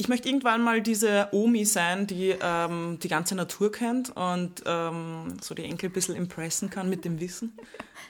[0.00, 5.36] ich möchte irgendwann mal diese Omi sein, die ähm, die ganze Natur kennt und ähm,
[5.42, 7.58] so die Enkel ein bisschen impressen kann mit dem Wissen.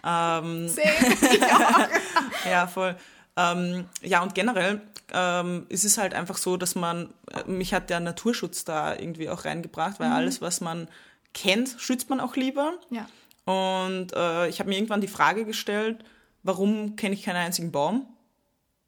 [0.04, 0.71] Ähm,
[2.48, 2.95] ja, voll.
[3.38, 4.82] Ähm, ja, und generell
[5.14, 9.30] ähm, ist es halt einfach so, dass man, äh, mich hat der Naturschutz da irgendwie
[9.30, 10.14] auch reingebracht, weil mhm.
[10.14, 10.89] alles, was man
[11.32, 12.75] kennt, schützt man auch lieber.
[12.91, 13.09] Ja.
[13.46, 16.05] Und äh, ich habe mir irgendwann die Frage gestellt,
[16.43, 18.07] warum kenne ich keinen einzigen Baum?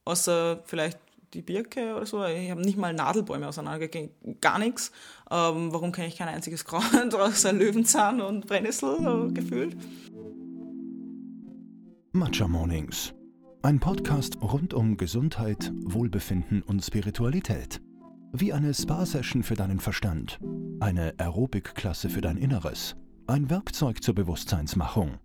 [0.04, 0.98] Außer vielleicht
[1.34, 2.24] die Birke oder so.
[2.24, 4.10] Ich habe nicht mal Nadelbäume auseinandergegangen,
[4.40, 4.90] gar nichts.
[5.30, 9.76] Ähm, warum kenne ich kein einziges Kraut außer Löwenzahn und Brennnessel so gefühlt?
[12.12, 13.14] Matcha Mornings.
[13.62, 17.80] Ein Podcast rund um Gesundheit, Wohlbefinden und Spiritualität.
[18.32, 20.38] Wie eine Spa-Session für deinen Verstand,
[20.80, 25.18] eine Aerobic-Klasse für dein Inneres, ein Werkzeug zur Bewusstseinsmachung.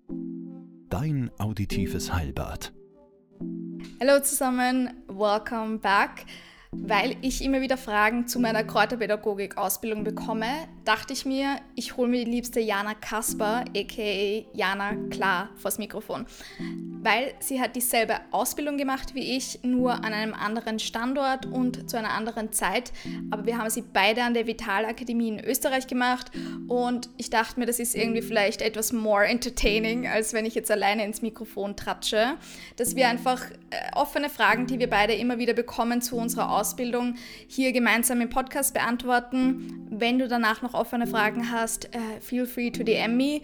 [0.90, 2.74] Dein auditives Heilbad.
[4.00, 6.26] Hallo zusammen, welcome back.
[6.72, 12.24] Weil ich immer wieder Fragen zu meiner Kräuterpädagogik-Ausbildung bekomme, dachte ich mir, ich hole mir
[12.24, 16.26] die liebste Jana Kasper, aka Jana Klar, vors Mikrofon.
[17.02, 21.98] Weil sie hat dieselbe Ausbildung gemacht wie ich, nur an einem anderen Standort und zu
[21.98, 22.92] einer anderen Zeit.
[23.32, 26.32] Aber wir haben sie beide an der Vitalakademie in Österreich gemacht
[26.68, 30.72] und ich dachte mir, das ist irgendwie vielleicht etwas more entertaining, als wenn ich jetzt
[30.72, 32.36] alleine ins Mikrofon tratsche.
[32.76, 36.76] Dass wir einfach äh, offene Fragen, die wir beide immer wieder bekommen zu unserer Ausbildung,
[36.76, 37.16] Ausbildung
[37.48, 39.85] hier gemeinsam im Podcast beantworten.
[39.98, 43.40] Wenn du danach noch offene Fragen hast, äh, feel free to DM me.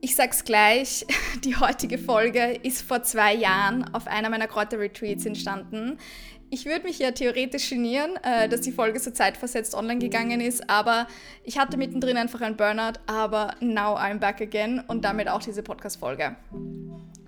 [0.00, 1.04] Ich sag's gleich,
[1.44, 5.98] die heutige Folge ist vor zwei Jahren auf einer meiner Kräuter-Retreats entstanden.
[6.48, 10.70] Ich würde mich ja theoretisch genieren, äh, dass die Folge so zeitversetzt online gegangen ist,
[10.70, 11.06] aber
[11.42, 15.62] ich hatte mittendrin einfach einen Burnout, aber now I'm back again und damit auch diese
[15.62, 16.36] Podcast-Folge.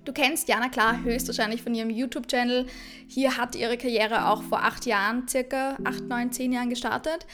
[0.07, 2.67] Du kennst Jana Klar höchstwahrscheinlich von ihrem YouTube-Channel.
[3.09, 7.27] Hier hat ihre Karriere auch vor acht Jahren, circa acht, neun, zehn Jahren gestartet.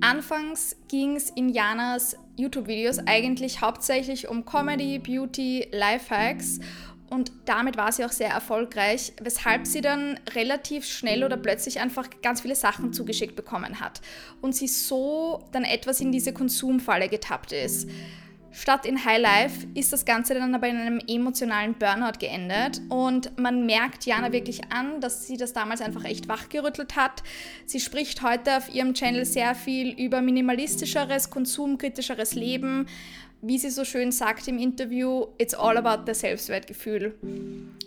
[0.00, 6.60] Anfangs ging es in Janas YouTube-Videos eigentlich hauptsächlich um Comedy, Beauty, Lifehacks
[7.10, 12.08] und damit war sie auch sehr erfolgreich, weshalb sie dann relativ schnell oder plötzlich einfach
[12.22, 14.00] ganz viele Sachen zugeschickt bekommen hat
[14.40, 17.90] und sie so dann etwas in diese Konsumfalle getappt ist.
[18.52, 23.38] Statt in High Life ist das Ganze dann aber in einem emotionalen Burnout geendet und
[23.38, 27.22] man merkt Jana wirklich an, dass sie das damals einfach echt wachgerüttelt hat.
[27.64, 32.86] Sie spricht heute auf ihrem Channel sehr viel über minimalistischeres, konsumkritischeres Leben
[33.42, 37.14] wie sie so schön sagt im Interview, it's all about the Selbstwertgefühl.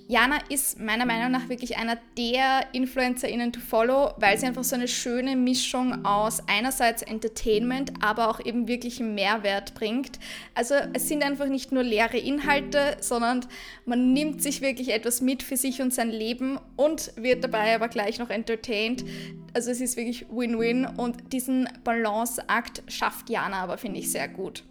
[0.07, 4.75] Jana ist meiner Meinung nach wirklich einer der InfluencerInnen to follow, weil sie einfach so
[4.75, 10.19] eine schöne Mischung aus einerseits Entertainment, aber auch eben wirklichen Mehrwert bringt.
[10.55, 13.45] Also es sind einfach nicht nur leere Inhalte, sondern
[13.85, 17.87] man nimmt sich wirklich etwas mit für sich und sein Leben und wird dabei aber
[17.87, 19.05] gleich noch entertained.
[19.53, 24.63] Also es ist wirklich Win-Win und diesen Balanceakt schafft Jana aber, finde ich, sehr gut.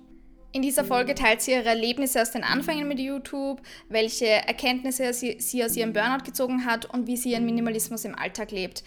[0.54, 5.36] In dieser Folge teilt sie ihre Erlebnisse aus den Anfängen mit YouTube, welche Erkenntnisse sie,
[5.40, 8.84] sie, aus ihrem Burnout gezogen hat und wie sie ihren Minimalismus im Alltag lebt.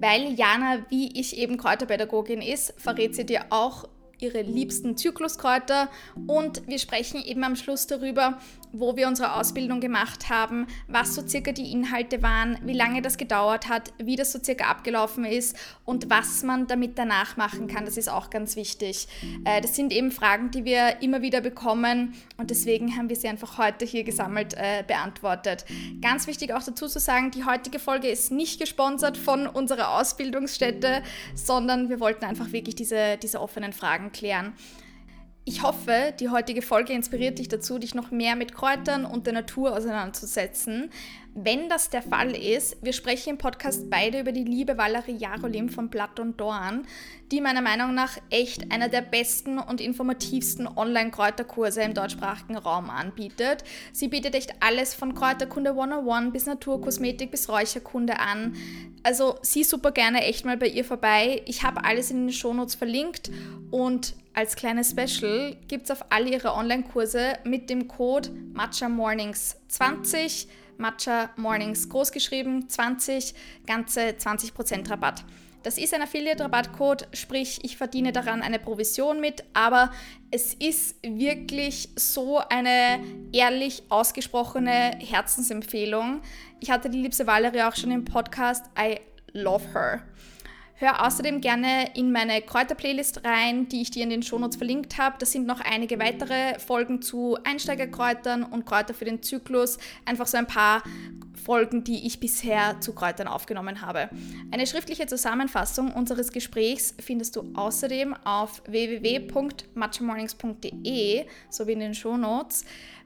[0.00, 3.88] Weil Jana, wie ich eben Kräuterpädagogin ist, verrät sie dir auch
[4.20, 5.90] ihre liebsten Zykluskräuter
[6.26, 8.38] und wir sprechen eben am Schluss darüber,
[8.72, 13.18] wo wir unsere Ausbildung gemacht haben, was so circa die Inhalte waren, wie lange das
[13.18, 17.84] gedauert hat, wie das so circa abgelaufen ist und was man damit danach machen kann.
[17.84, 19.08] Das ist auch ganz wichtig.
[19.44, 23.28] Äh, das sind eben Fragen, die wir immer wieder bekommen und deswegen haben wir sie
[23.28, 25.64] einfach heute hier gesammelt äh, beantwortet.
[26.00, 31.02] Ganz wichtig auch dazu zu sagen, die heutige Folge ist nicht gesponsert von unserer Ausbildungsstätte,
[31.34, 34.54] sondern wir wollten einfach wirklich diese, diese offenen Fragen klären.
[35.44, 39.32] Ich hoffe, die heutige Folge inspiriert dich dazu, dich noch mehr mit Kräutern und der
[39.32, 40.90] Natur auseinanderzusetzen.
[41.34, 45.68] Wenn das der Fall ist, wir sprechen im Podcast beide über die liebe Valerie Jarolim
[45.68, 46.86] von Blatt und Dorn,
[47.32, 53.64] die meiner Meinung nach echt einer der besten und informativsten Online-Kräuterkurse im deutschsprachigen Raum anbietet.
[53.92, 58.54] Sie bietet echt alles von Kräuterkunde 101 bis Naturkosmetik bis Räucherkunde an.
[59.02, 61.42] Also sieh super gerne echt mal bei ihr vorbei.
[61.46, 63.32] Ich habe alles in den Shownotes verlinkt
[63.72, 69.56] und als kleines Special gibt es auf alle ihre Online-Kurse mit dem Code Matcha Mornings
[69.68, 70.48] 20
[70.78, 73.34] Matcha Mornings großgeschrieben, 20,
[73.66, 75.24] ganze 20% Rabatt.
[75.62, 79.92] Das ist ein Affiliate-Rabattcode, sprich, ich verdiene daran eine Provision mit, aber
[80.32, 83.00] es ist wirklich so eine
[83.32, 86.20] ehrlich ausgesprochene Herzensempfehlung.
[86.58, 88.66] Ich hatte die liebste Valerie auch schon im Podcast.
[88.76, 88.98] I
[89.32, 90.02] love her.
[90.74, 95.16] Hör außerdem gerne in meine Kräuter-Playlist rein, die ich dir in den Shownotes verlinkt habe.
[95.18, 99.78] Da sind noch einige weitere Folgen zu Einsteigerkräutern und Kräuter für den Zyklus.
[100.04, 100.82] Einfach so ein paar
[101.42, 104.10] Folgen, die ich bisher zu Kräutern aufgenommen habe.
[104.50, 112.64] Eine schriftliche Zusammenfassung unseres Gesprächs findest du außerdem auf www.matchamornings.de sowie in den Shownotes.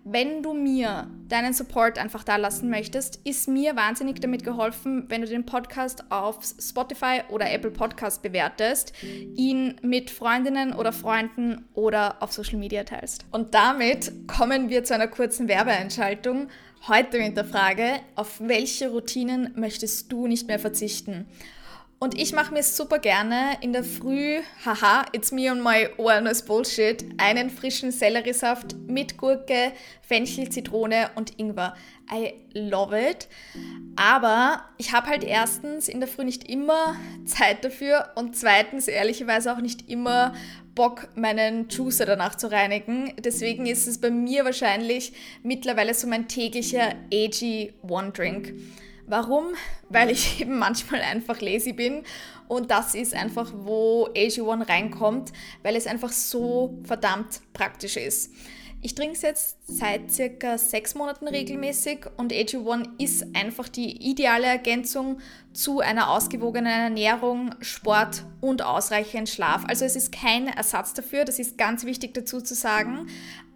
[0.08, 5.22] Wenn du mir deinen Support einfach da lassen möchtest, ist mir wahnsinnig damit geholfen, wenn
[5.22, 12.22] du den Podcast auf Spotify oder Apple Podcast bewertest, ihn mit Freundinnen oder Freunden oder
[12.22, 13.24] auf Social Media teilst.
[13.32, 16.50] Und damit kommen wir zu einer kurzen Werbeeinschaltung.
[16.86, 21.26] Heute mit der Frage, auf welche Routinen möchtest du nicht mehr verzichten?
[21.98, 26.44] Und ich mache mir super gerne in der Früh, haha, it's me on my wellness
[26.44, 29.72] bullshit, einen frischen Selleriesaft mit Gurke,
[30.02, 31.74] Fenchel, Zitrone und Ingwer.
[32.12, 33.28] I love it.
[33.96, 39.52] Aber ich habe halt erstens in der Früh nicht immer Zeit dafür und zweitens ehrlicherweise
[39.54, 40.34] auch nicht immer
[40.74, 43.14] Bock, meinen Juicer danach zu reinigen.
[43.18, 48.52] Deswegen ist es bei mir wahrscheinlich mittlerweile so mein täglicher AG1-Drink.
[49.06, 49.54] Warum?
[49.88, 52.02] Weil ich eben manchmal einfach lazy bin
[52.48, 55.32] und das ist einfach, wo AG1 reinkommt,
[55.62, 58.32] weil es einfach so verdammt praktisch ist.
[58.82, 64.46] Ich trinke es jetzt seit circa sechs Monaten regelmäßig und AG1 ist einfach die ideale
[64.46, 65.18] Ergänzung
[65.56, 69.64] zu einer ausgewogenen Ernährung, Sport und ausreichend Schlaf.
[69.66, 73.06] Also es ist kein Ersatz dafür, das ist ganz wichtig dazu zu sagen,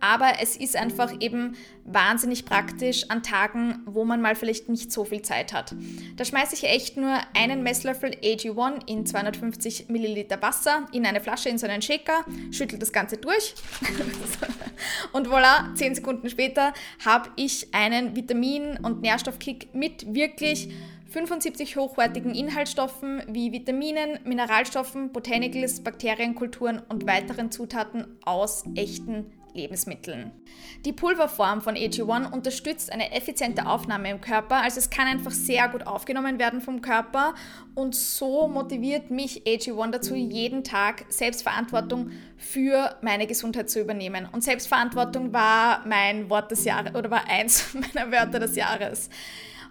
[0.01, 5.05] aber es ist einfach eben wahnsinnig praktisch an Tagen, wo man mal vielleicht nicht so
[5.05, 5.75] viel Zeit hat.
[6.17, 11.51] Da schmeiße ich echt nur einen Messlöffel AG1 in 250 Milliliter Wasser in eine Flasche
[11.51, 13.55] in so einen Shaker, schüttel das Ganze durch
[15.13, 16.73] und voilà, 10 Sekunden später
[17.05, 20.71] habe ich einen Vitamin- und Nährstoffkick mit wirklich
[21.11, 30.31] 75 hochwertigen Inhaltsstoffen wie Vitaminen, Mineralstoffen, Botanicals, Bakterienkulturen und weiteren Zutaten aus echten Lebensmitteln.
[30.85, 35.69] Die Pulverform von AG1 unterstützt eine effiziente Aufnahme im Körper, also es kann einfach sehr
[35.69, 37.35] gut aufgenommen werden vom Körper
[37.75, 44.29] und so motiviert mich AG1 dazu, jeden Tag Selbstverantwortung für meine Gesundheit zu übernehmen.
[44.31, 49.11] Und Selbstverantwortung war mein Wort des Jahres oder war eins meiner Wörter des Jahres.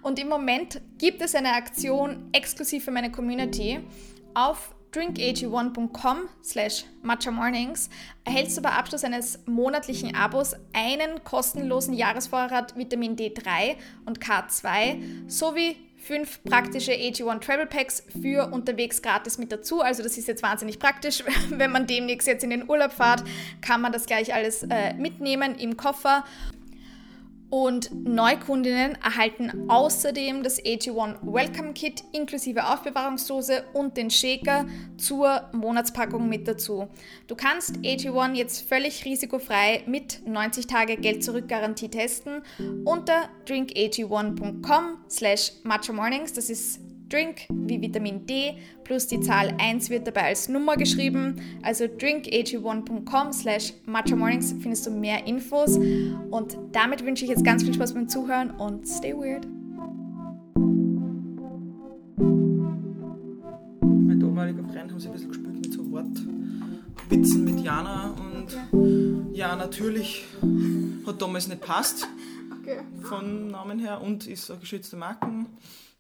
[0.10, 3.80] Und im Moment gibt es eine Aktion exklusiv für meine Community.
[4.34, 7.92] Auf drinkag1.com slash matchamornings
[8.26, 13.76] erhältst du bei Abschluss eines monatlichen Abos einen kostenlosen Jahresvorrat Vitamin D3
[14.08, 19.82] und K2 sowie fünf praktische AG1 Travel Packs für unterwegs gratis mit dazu.
[19.82, 21.24] Also das ist jetzt wahnsinnig praktisch.
[21.52, 23.24] Wenn man demnächst jetzt in den Urlaub fährt,
[23.62, 26.24] kann man das gleich alles äh, mitnehmen im Koffer.
[27.50, 34.66] Und Neukundinnen erhalten außerdem das AG1 Welcome Kit inklusive Aufbewahrungsdose und den Shaker
[34.98, 36.88] zur Monatspackung mit dazu.
[37.28, 42.44] Du kannst AG1 jetzt völlig risikofrei mit 90 Tage Geld zurück Garantie testen
[42.86, 46.34] unter drinkag1.com slash matchamornings.
[46.34, 46.80] Das ist
[47.10, 48.54] Drink wie Vitamin D
[48.84, 51.42] plus die Zahl 1 wird dabei als Nummer geschrieben.
[51.64, 55.78] Also drinkag1.com slash matchamornings findest du mehr Infos.
[55.78, 59.48] Und damit wünsche ich jetzt ganz viel Spaß beim Zuhören und stay weird.
[63.82, 69.38] Mein damaliger Freund haben sie ein bisschen gespielt mit so Wortwitzen mit Jana und okay.
[69.38, 70.26] ja, natürlich
[71.08, 72.08] hat damals nicht passt.
[72.62, 72.82] Okay.
[73.02, 75.48] Von Namen her und ist eine geschützte Marken.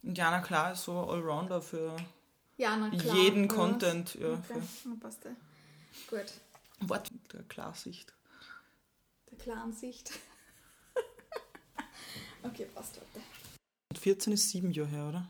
[0.03, 1.95] Und Jana Klar ist so Allrounder für
[2.57, 4.15] Jana Klar, jeden Content.
[4.15, 5.31] Ja, okay, für passt ja.
[6.09, 6.33] Gut.
[6.81, 8.13] Wort der Klarsicht.
[9.29, 10.11] Der klaren Sicht.
[12.43, 13.99] okay, passt heute.
[13.99, 15.29] 14 ist sieben Jahre her, oder?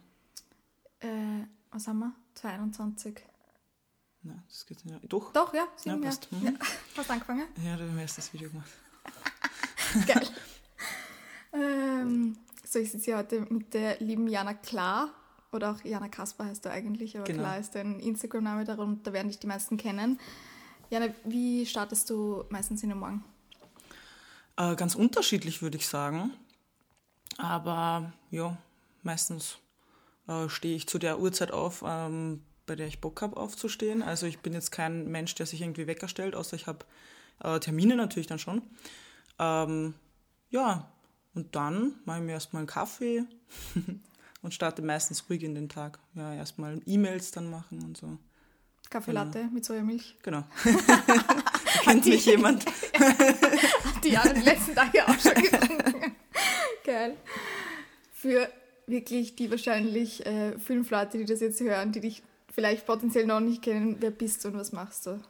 [1.00, 2.14] Äh, was haben wir?
[2.36, 3.22] 22.
[4.22, 5.00] Nein, das geht nicht.
[5.12, 5.32] Doch.
[5.34, 6.32] Doch, ja, sieben ja, passt.
[6.32, 6.46] Mhm.
[6.46, 6.54] Ja.
[6.98, 7.48] Hast du angefangen?
[7.64, 8.70] Ja, du hast das Video gemacht.
[10.08, 10.28] Geil.
[12.72, 15.10] So, ich sitze hier heute mit der lieben Jana Klar.
[15.52, 17.40] Oder auch Jana Kasper heißt du eigentlich, aber genau.
[17.40, 20.20] Klar ist dein Instagram-Name darunter, werden dich die meisten kennen.
[20.92, 23.24] Jana, wie startest du meistens in den Morgen?
[24.58, 26.32] Äh, ganz unterschiedlich, würde ich sagen.
[27.38, 28.58] Aber ja,
[29.02, 29.58] meistens
[30.28, 34.04] äh, stehe ich zu der Uhrzeit auf, ähm, bei der ich Bock habe aufzustehen.
[34.04, 36.86] Also ich bin jetzt kein Mensch, der sich irgendwie Wecker stellt, außer ich habe
[37.44, 38.62] äh, Termine natürlich dann schon.
[39.40, 39.96] Ähm,
[40.52, 40.92] ja,
[41.40, 43.24] und dann mache ich mir erstmal einen Kaffee
[44.42, 45.98] und starte meistens ruhig in den Tag.
[46.16, 48.18] Ja, erstmal E-Mails dann machen und so.
[48.90, 49.54] Kaffeelatte genau.
[49.54, 50.18] mit Sojamilch.
[50.22, 50.44] Genau.
[51.84, 52.66] Kennt mich jemand?
[54.04, 56.16] Die Jahre die letzten Tage auch schon getrunken.
[56.84, 57.16] Geil.
[58.12, 58.50] Für
[58.88, 63.40] wirklich die wahrscheinlich äh, fünf Leute, die das jetzt hören, die dich vielleicht potenziell noch
[63.40, 65.22] nicht kennen, wer bist du und was machst du?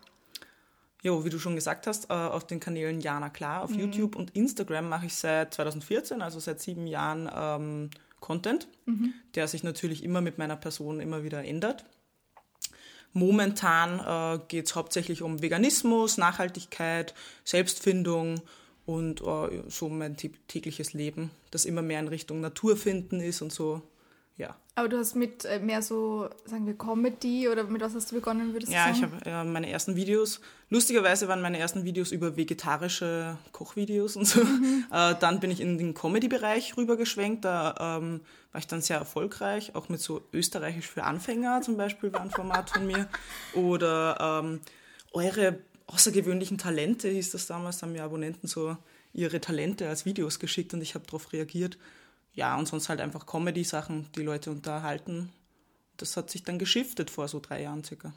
[1.02, 3.80] Jo, wie du schon gesagt hast, äh, auf den Kanälen Jana Klar, auf mhm.
[3.80, 7.90] YouTube und Instagram mache ich seit 2014, also seit sieben Jahren ähm,
[8.20, 9.14] Content, mhm.
[9.36, 11.86] der sich natürlich immer mit meiner Person immer wieder ändert.
[13.14, 18.42] Momentan äh, geht es hauptsächlich um Veganismus, Nachhaltigkeit, Selbstfindung
[18.86, 23.82] und äh, so mein tägliches Leben, das immer mehr in Richtung Naturfinden ist und so
[24.40, 24.56] ja.
[24.76, 28.16] Aber du hast mit äh, mehr so, sagen wir, Comedy oder mit was hast du
[28.16, 29.12] begonnen, würdest ja, du sagen?
[29.12, 34.16] Ja, ich habe äh, meine ersten Videos, lustigerweise waren meine ersten Videos über vegetarische Kochvideos
[34.16, 34.44] und so.
[34.44, 34.86] Mhm.
[34.92, 39.76] Äh, dann bin ich in den Comedy-Bereich rübergeschwenkt, da ähm, war ich dann sehr erfolgreich,
[39.76, 43.08] auch mit so Österreichisch für Anfänger zum Beispiel war ein Format von mir.
[43.54, 44.62] Oder ähm,
[45.12, 48.78] eure außergewöhnlichen Talente hieß das damals, haben mir Abonnenten so
[49.14, 51.78] ihre Talente als Videos geschickt und ich habe darauf reagiert
[52.34, 55.30] ja, und sonst halt einfach Comedy-Sachen, die Leute unterhalten.
[55.98, 58.14] Das hat sich dann geschiftet vor so drei Jahren circa.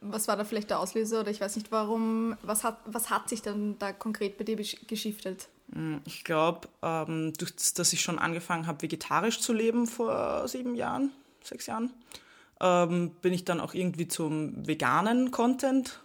[0.00, 3.28] Was war da vielleicht der Auslöser oder ich weiß nicht warum, was hat, was hat
[3.28, 5.48] sich dann da konkret bei dir geschiftet?
[5.72, 10.46] Hm, ich glaube, ähm, durch das, dass ich schon angefangen habe, vegetarisch zu leben vor
[10.46, 11.10] sieben Jahren,
[11.42, 11.92] sechs Jahren,
[12.60, 16.00] ähm, bin ich dann auch irgendwie zum veganen Content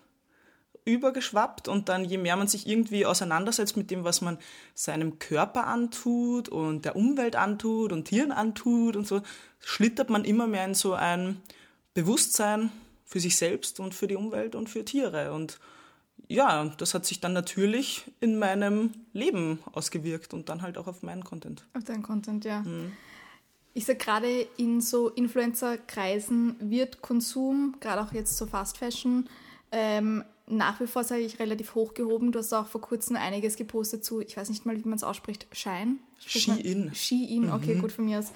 [0.86, 4.38] übergeschwappt und dann je mehr man sich irgendwie auseinandersetzt mit dem, was man
[4.74, 9.22] seinem Körper antut und der Umwelt antut und Tieren antut und so,
[9.60, 11.42] schlittert man immer mehr in so ein
[11.94, 12.72] Bewusstsein
[13.06, 15.60] für sich selbst und für die Umwelt und für Tiere und
[16.28, 21.04] ja, das hat sich dann natürlich in meinem Leben ausgewirkt und dann halt auch auf
[21.04, 21.66] meinen Content.
[21.74, 22.62] Auf deinen Content, ja.
[22.62, 22.94] Mhm.
[23.74, 29.28] Ich sage gerade in so Influencer-Kreisen wird Konsum, gerade auch jetzt so Fast Fashion,
[29.72, 32.32] ähm, nach wie vor, sage ich, relativ hochgehoben.
[32.32, 35.04] Du hast auch vor kurzem einiges gepostet zu, ich weiß nicht mal, wie man es
[35.04, 35.98] ausspricht, Shine?
[36.20, 36.92] Shein.
[36.94, 37.82] Shein, okay, mhm.
[37.82, 38.32] gut von mir aus.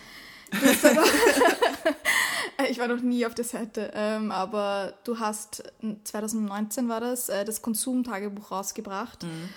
[2.69, 5.73] ich war noch nie auf der Seite, ähm, aber du hast
[6.03, 9.23] 2019 war das, äh, das Konsumtagebuch rausgebracht.
[9.23, 9.49] Mhm.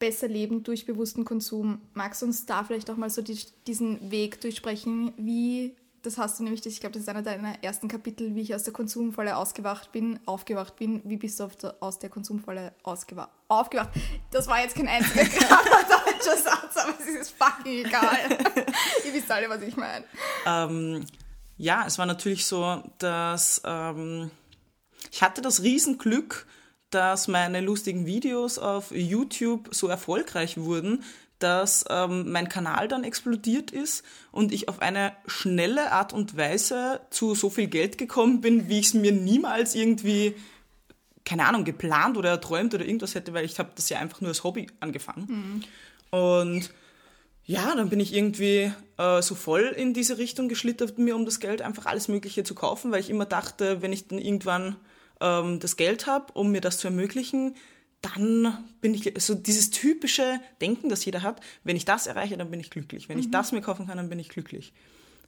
[0.00, 1.80] Besser leben durch bewussten Konsum.
[1.94, 5.12] Magst du uns da vielleicht auch mal so die, diesen Weg durchsprechen?
[5.16, 8.54] Wie das hast du nämlich, ich glaube, das ist einer deiner ersten Kapitel, wie ich
[8.54, 11.00] aus der Konsumfalle ausgewacht bin, aufgewacht bin.
[11.04, 11.48] Wie bist du
[11.80, 13.30] aus der Konsumfalle ausgewacht?
[13.48, 13.90] Aufgewacht.
[14.30, 18.16] Das war jetzt kein einziger deutscher Satz, aber es ist fucking egal.
[19.04, 20.04] Ihr wisst alle, was ich meine.
[20.46, 21.06] Ähm,
[21.56, 24.30] ja, es war natürlich so, dass ähm,
[25.10, 26.46] ich hatte das Riesenglück,
[26.90, 31.02] dass meine lustigen Videos auf YouTube so erfolgreich wurden,
[31.38, 37.00] dass ähm, mein Kanal dann explodiert ist und ich auf eine schnelle Art und Weise
[37.10, 40.34] zu so viel Geld gekommen bin, wie ich es mir niemals irgendwie,
[41.24, 44.28] keine Ahnung, geplant oder erträumt oder irgendwas hätte, weil ich habe das ja einfach nur
[44.28, 45.62] als Hobby angefangen.
[46.10, 46.18] Mhm.
[46.18, 46.70] Und
[47.46, 51.40] ja, dann bin ich irgendwie äh, so voll in diese Richtung geschlittert, mir um das
[51.40, 54.76] Geld einfach alles Mögliche zu kaufen, weil ich immer dachte, wenn ich dann irgendwann
[55.20, 57.54] ähm, das Geld habe, um mir das zu ermöglichen,
[58.04, 62.50] dann bin ich so dieses typische Denken, das jeder hat, wenn ich das erreiche, dann
[62.50, 63.08] bin ich glücklich.
[63.08, 63.22] Wenn mhm.
[63.22, 64.72] ich das mir kaufen kann, dann bin ich glücklich.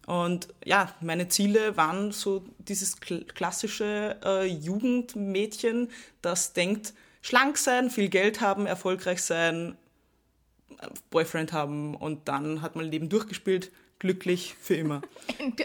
[0.06, 5.88] Und ja, meine Ziele waren so dieses klassische äh, Jugendmädchen,
[6.22, 9.76] das denkt, schlank sein, viel Geld haben, erfolgreich sein,
[11.10, 15.02] Boyfriend haben und dann hat mein Leben durchgespielt, glücklich für immer.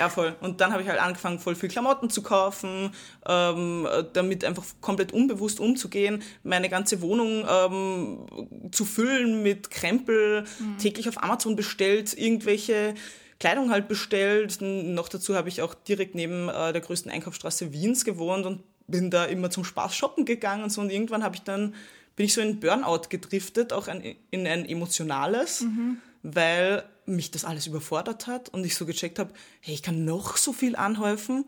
[0.00, 0.34] ja, voll.
[0.40, 2.90] Und dann habe ich halt angefangen, voll viel Klamotten zu kaufen,
[3.28, 10.78] ähm, damit einfach komplett unbewusst umzugehen, meine ganze Wohnung ähm, zu füllen mit Krempel, mhm.
[10.78, 12.94] täglich auf Amazon bestellt, irgendwelche
[13.40, 14.56] Kleidung halt bestellt.
[14.62, 19.10] Noch dazu habe ich auch direkt neben äh, der größten Einkaufsstraße Wiens gewohnt und bin
[19.10, 20.80] da immer zum Spaß shoppen gegangen und so.
[20.80, 21.74] Und irgendwann habe ich dann
[22.16, 25.98] bin ich so in Burnout gedriftet, auch ein, in ein emotionales, mhm.
[26.22, 30.36] weil mich das alles überfordert hat und ich so gecheckt habe, hey, ich kann noch
[30.36, 31.44] so viel anhäufen,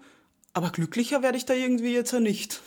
[0.53, 2.61] aber glücklicher werde ich da irgendwie jetzt ja nicht.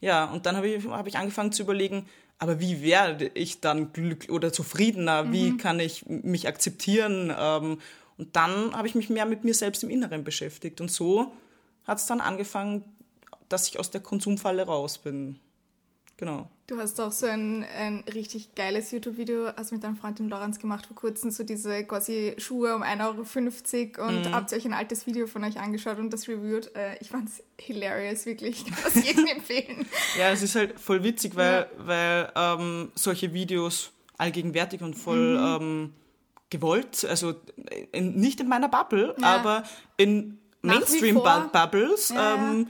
[0.00, 2.06] Ja, und dann habe ich, hab ich angefangen zu überlegen,
[2.38, 5.24] aber wie werde ich dann glücklich oder zufriedener?
[5.24, 5.32] Mhm.
[5.32, 7.32] Wie kann ich mich akzeptieren?
[7.38, 7.78] Ähm,
[8.16, 10.80] und dann habe ich mich mehr mit mir selbst im Inneren beschäftigt.
[10.80, 11.32] Und so
[11.84, 12.84] hat es dann angefangen,
[13.50, 15.38] dass ich aus der Konsumfalle raus bin.
[16.16, 16.50] Genau.
[16.70, 20.60] Du hast auch so ein, ein richtig geiles YouTube-Video also mit deinem Freund dem Lorenz
[20.60, 24.32] gemacht vor kurzem, so diese quasi Schuhe um 1,50 Euro und mhm.
[24.32, 26.72] habt ihr euch ein altes Video von euch angeschaut und das reviewed.
[26.76, 28.64] Äh, ich fand es hilarious, wirklich.
[28.64, 29.84] Ich kann das jedem empfehlen.
[30.16, 31.86] Ja, es ist halt voll witzig, weil, ja.
[31.86, 35.62] weil ähm, solche Videos allgegenwärtig und voll mhm.
[35.62, 35.92] ähm,
[36.50, 37.34] gewollt, also
[37.90, 39.26] in, nicht in meiner Bubble, ja.
[39.26, 39.64] aber
[39.96, 42.68] in Mainstream-Bubbles ja, ähm,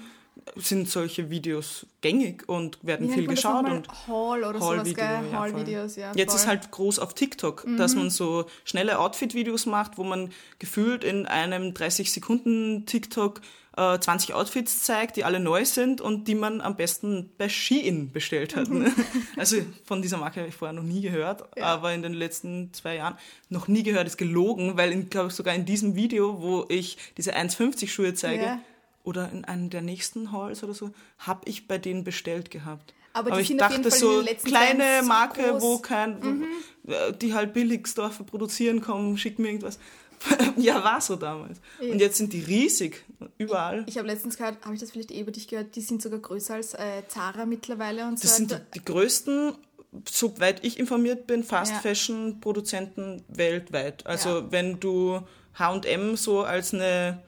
[0.57, 3.67] sind solche Videos gängig und werden Wie viel geschaut.
[3.69, 5.31] Und Haul oder sowas, Haul-Video, gell?
[5.33, 6.03] ja, Haul-Videos, voll.
[6.03, 6.13] ja.
[6.15, 6.55] Jetzt ist voll.
[6.55, 6.61] Mhm.
[6.61, 11.75] halt groß auf TikTok, dass man so schnelle Outfit-Videos macht, wo man gefühlt in einem
[11.75, 13.41] 30 Sekunden TikTok
[13.77, 18.11] äh, 20 Outfits zeigt, die alle neu sind und die man am besten bei Shein
[18.11, 18.69] bestellt hat.
[18.69, 18.93] Ne?
[19.37, 21.67] Also von dieser Marke habe ich vorher noch nie gehört, Ja.
[21.67, 23.17] aber in den letzten zwei Jahren
[23.49, 26.99] noch nie gehört, ist gelogen, weil in, glaube ich, sogar in diesem Video, wo ich
[27.17, 28.61] diese 1,50 Schuhe zeige, Ja.
[29.03, 32.95] Oder in einem der nächsten Hauls oder so, habe ich bei denen bestellt gehabt.
[33.13, 35.55] Aber die ich dachte so, kleine so Marke, groß.
[35.63, 35.67] Mhm.
[35.67, 36.23] wo kein,
[36.85, 39.79] wo, äh, die halt Billigsdorfer produzieren kommen, schick mir irgendwas.
[40.57, 41.61] ja, war so damals.
[41.81, 41.93] Ja.
[41.93, 43.05] Und jetzt sind die riesig,
[43.39, 43.85] überall.
[43.89, 46.19] Ich habe letztens gehört, habe ich das vielleicht eh über dich gehört, die sind sogar
[46.21, 48.37] größer als äh, Zara mittlerweile und Das so.
[48.37, 49.55] sind die, die größten,
[50.09, 51.73] soweit ich informiert bin, Fast.
[51.77, 54.07] Fashion Produzenten weltweit.
[54.07, 54.53] Also Ja.
[54.53, 55.21] wenn du
[55.59, 57.23] H&M so als eine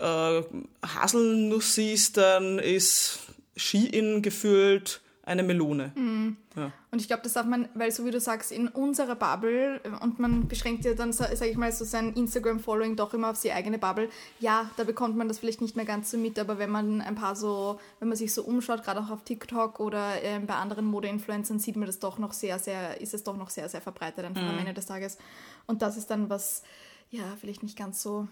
[0.00, 0.42] äh,
[0.86, 3.20] Haselnuss siehst, dann ist
[3.56, 5.92] Shein gefühlt eine Melone.
[5.94, 6.36] Mhm.
[6.56, 6.72] Ja.
[6.90, 10.02] Und ich glaube, das darf man, weil so wie du sagst, in unserer Bubble äh,
[10.02, 13.52] und man beschränkt ja dann, sage ich mal, so sein Instagram-Following doch immer auf die
[13.52, 14.08] eigene Bubble.
[14.40, 17.14] Ja, da bekommt man das vielleicht nicht mehr ganz so mit, aber wenn man ein
[17.14, 20.86] paar so, wenn man sich so umschaut, gerade auch auf TikTok oder ähm, bei anderen
[20.86, 24.24] Modeinfluencern, sieht man das doch noch sehr, sehr, ist es doch noch sehr, sehr verbreitet
[24.24, 25.18] einfach am Ende des Tages.
[25.66, 26.62] Und das ist dann was,
[27.10, 28.26] ja, vielleicht nicht ganz so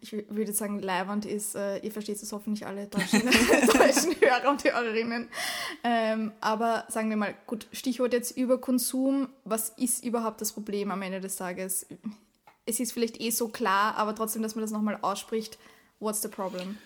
[0.00, 3.22] ich wü- würde sagen, leiwand ist, äh, ihr versteht es hoffentlich alle deutschen,
[4.20, 5.28] Hörer und Hörerinnen.
[5.84, 9.28] Ähm, aber sagen wir mal, gut, Stichwort jetzt Überkonsum.
[9.44, 11.86] Was ist überhaupt das Problem am Ende des Tages?
[12.66, 15.58] Es ist vielleicht eh so klar, aber trotzdem, dass man das nochmal ausspricht.
[16.00, 16.76] What's the problem?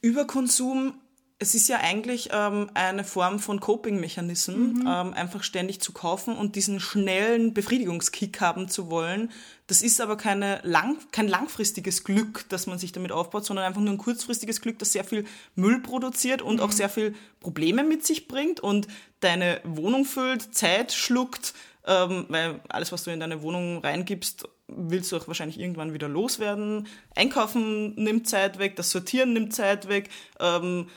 [0.00, 0.94] Überkonsum,
[1.40, 4.86] es ist ja eigentlich ähm, eine Form von Coping-Mechanismen, Mhm.
[4.88, 9.30] ähm, einfach ständig zu kaufen und diesen schnellen Befriedigungskick haben zu wollen.
[9.68, 13.80] Das ist aber keine lang, kein langfristiges Glück, das man sich damit aufbaut, sondern einfach
[13.80, 16.62] nur ein kurzfristiges Glück, das sehr viel Müll produziert und Mhm.
[16.62, 18.88] auch sehr viel Probleme mit sich bringt und
[19.20, 21.54] deine Wohnung füllt, Zeit schluckt,
[21.86, 26.08] ähm, weil alles, was du in deine Wohnung reingibst, willst du auch wahrscheinlich irgendwann wieder
[26.08, 26.86] loswerden.
[27.14, 30.10] Einkaufen nimmt Zeit weg, das Sortieren nimmt Zeit weg.
[30.40, 30.88] Ähm,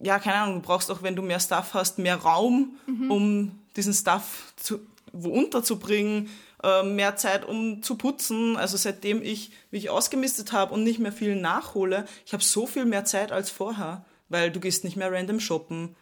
[0.00, 2.76] ja, keine Ahnung, du brauchst auch, wenn du mehr Stuff hast, mehr Raum,
[3.08, 4.80] um diesen Stuff zu,
[5.12, 6.28] wo unterzubringen,
[6.62, 8.56] äh, mehr Zeit, um zu putzen.
[8.56, 12.66] Also seitdem ich, wie ich ausgemistet habe und nicht mehr viel nachhole, ich habe so
[12.66, 15.94] viel mehr Zeit als vorher, weil du gehst nicht mehr random shoppen.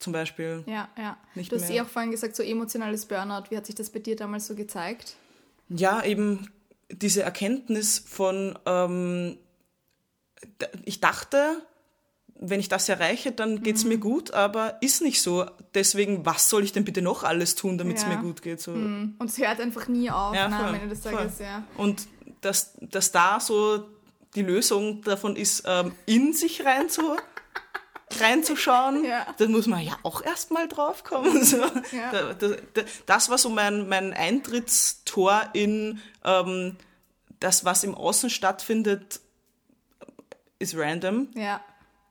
[0.00, 0.64] Zum Beispiel.
[0.66, 1.16] Ja, ja.
[1.34, 1.78] Nicht du hast mehr.
[1.78, 3.44] eh auch vorhin gesagt, so emotionales Burnout.
[3.50, 5.16] Wie hat sich das bei dir damals so gezeigt?
[5.70, 6.50] Ja, eben
[6.90, 9.38] diese Erkenntnis von, ähm,
[10.84, 11.62] ich dachte,
[12.50, 13.88] wenn ich das erreiche, dann geht's Mhm.
[13.90, 15.46] mir gut, aber ist nicht so.
[15.74, 18.10] Deswegen, was soll ich denn bitte noch alles tun, damit es Ja.
[18.10, 18.14] Mhm.
[18.16, 18.60] mir gut geht?
[18.60, 18.72] So.
[18.72, 21.12] Und es hört einfach nie auf, Ja, ne, voll, am Ende des voll.
[21.12, 21.64] Tages, ja.
[21.76, 22.06] Und
[22.40, 23.84] dass, dass da so
[24.34, 27.16] die Lösung davon ist, ähm, in sich rein zu,
[28.20, 29.26] reinzuschauen, Ja.
[29.38, 31.42] dann muss man ja auch erstmal drauf kommen.
[31.44, 31.58] So.
[31.92, 32.10] Ja.
[32.12, 36.76] Da, da, da, das war so mein, mein Eintrittstor in ähm,
[37.40, 39.20] das, was im Außen stattfindet,
[40.58, 41.60] ist random, Ja,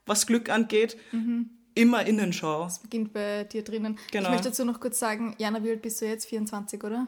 [0.06, 0.98] was Glück angeht.
[1.12, 1.50] Mhm.
[1.76, 2.68] Immer Innenschau.
[2.84, 3.98] beginnt bei dir drinnen.
[4.12, 4.26] Genau.
[4.30, 6.26] Ich möchte dazu noch kurz sagen, Jana, wie alt bist du jetzt?
[6.28, 7.08] 24, oder?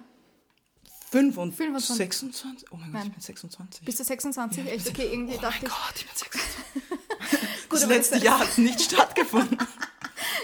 [1.11, 1.95] 5 und 25.
[1.97, 2.71] 26?
[2.71, 3.07] Oh mein Gott, Nein.
[3.07, 3.85] ich bin 26.
[3.85, 4.65] Bist du 26?
[4.67, 4.89] Echt?
[4.89, 5.77] Okay, irgendwie oh dachte mein ich.
[5.77, 7.69] Gott, ich bin 26.
[7.69, 9.57] Gut, das letzte das- Jahr hat nicht stattgefunden.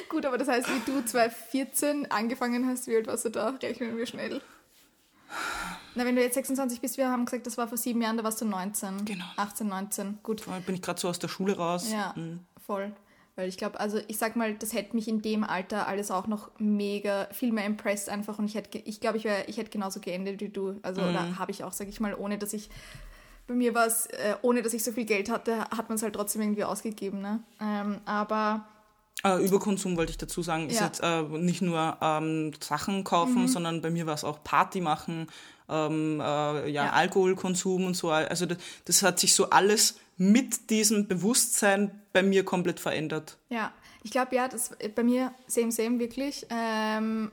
[0.09, 3.49] Gut, aber das heißt, wie du 2014 angefangen hast, wie alt warst du da?
[3.49, 4.41] Rechnen wir schnell.
[5.95, 8.23] Na, wenn du jetzt 26 bist, wir haben gesagt, das war vor sieben Jahren, da
[8.23, 9.05] warst du 19.
[9.05, 9.25] Genau.
[9.35, 10.19] 18, 19.
[10.23, 10.43] Gut.
[10.47, 11.91] Da bin ich gerade so aus der Schule raus.
[11.91, 12.13] Ja,
[12.65, 12.93] voll.
[13.35, 16.27] Weil ich glaube, also ich sag mal, das hätte mich in dem Alter alles auch
[16.27, 19.99] noch mega, viel mehr impressed einfach und ich hätte, ich glaube, ich, ich hätte genauso
[20.01, 20.79] geendet wie du.
[20.83, 22.69] Also, oder habe ich auch, sag ich mal, ohne dass ich,
[23.47, 26.03] bei mir war es, äh, ohne dass ich so viel Geld hatte, hat man es
[26.03, 27.41] halt trotzdem irgendwie ausgegeben, ne?
[27.61, 28.65] Ähm, aber
[29.23, 30.87] Äh, Überkonsum wollte ich dazu sagen, ist Ja.
[30.87, 35.27] jetzt äh, nicht nur ähm, Sachen kaufen, sondern bei mir war es auch Party machen,
[35.71, 36.89] ähm, äh, ja, Ja.
[36.91, 38.09] Alkoholkonsum und so.
[38.11, 43.37] Also das, das hat sich so alles mit diesem Bewusstsein bei mir komplett verändert.
[43.49, 43.71] Ja,
[44.03, 47.31] ich glaube ja, das bei mir same same wirklich, ähm,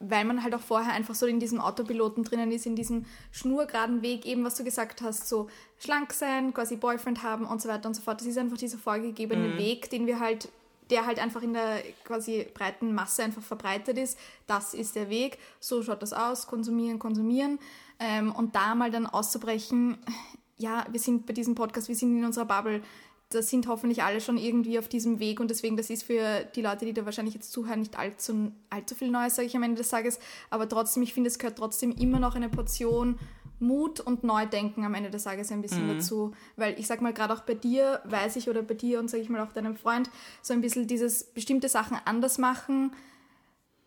[0.00, 4.02] weil man halt auch vorher einfach so in diesem Autopiloten drinnen ist, in diesem schnurgeraden
[4.02, 7.88] Weg, eben was du gesagt hast, so schlank sein, quasi Boyfriend haben und so weiter
[7.88, 8.20] und so fort.
[8.20, 10.48] Das ist einfach dieser vorgegebene Weg, den wir halt
[10.92, 14.18] der halt einfach in der quasi breiten Masse einfach verbreitet ist.
[14.46, 17.58] Das ist der Weg, so schaut das aus, konsumieren, konsumieren.
[17.98, 19.96] Ähm, und da mal dann auszubrechen,
[20.58, 22.82] ja, wir sind bei diesem Podcast, wir sind in unserer Bubble,
[23.30, 26.60] da sind hoffentlich alle schon irgendwie auf diesem Weg und deswegen, das ist für die
[26.60, 29.78] Leute, die da wahrscheinlich jetzt zuhören, nicht allzu, allzu viel Neues, sage ich am Ende
[29.78, 30.18] des Tages,
[30.50, 33.18] aber trotzdem, ich finde, es gehört trotzdem immer noch eine Portion
[33.62, 35.96] Mut und Neudenken am Ende des Tages ein bisschen mhm.
[35.98, 36.32] dazu.
[36.56, 39.22] Weil ich sag mal, gerade auch bei dir weiß ich oder bei dir und sage
[39.22, 40.10] ich mal auch deinem Freund,
[40.42, 42.92] so ein bisschen dieses bestimmte Sachen anders machen.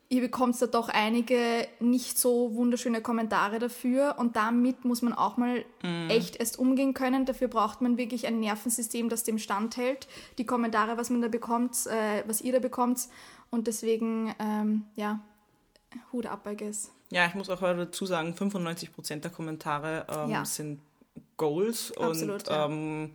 [0.07, 5.35] Ihr bekommt da doch einige nicht so wunderschöne Kommentare dafür und damit muss man auch
[5.38, 6.09] mal mhm.
[6.09, 7.25] echt erst umgehen können.
[7.25, 10.07] Dafür braucht man wirklich ein Nervensystem, das dem standhält.
[10.38, 13.07] Die Kommentare, was man da bekommt, äh, was ihr da bekommt
[13.49, 15.21] und deswegen, ähm, ja,
[16.11, 16.91] Hut ab, I guess.
[17.15, 20.43] Ja, ich muss auch dazu sagen, 95% der Kommentare ähm, ja.
[20.43, 20.82] sind
[21.38, 23.12] Goals Absolut, und ja, ähm,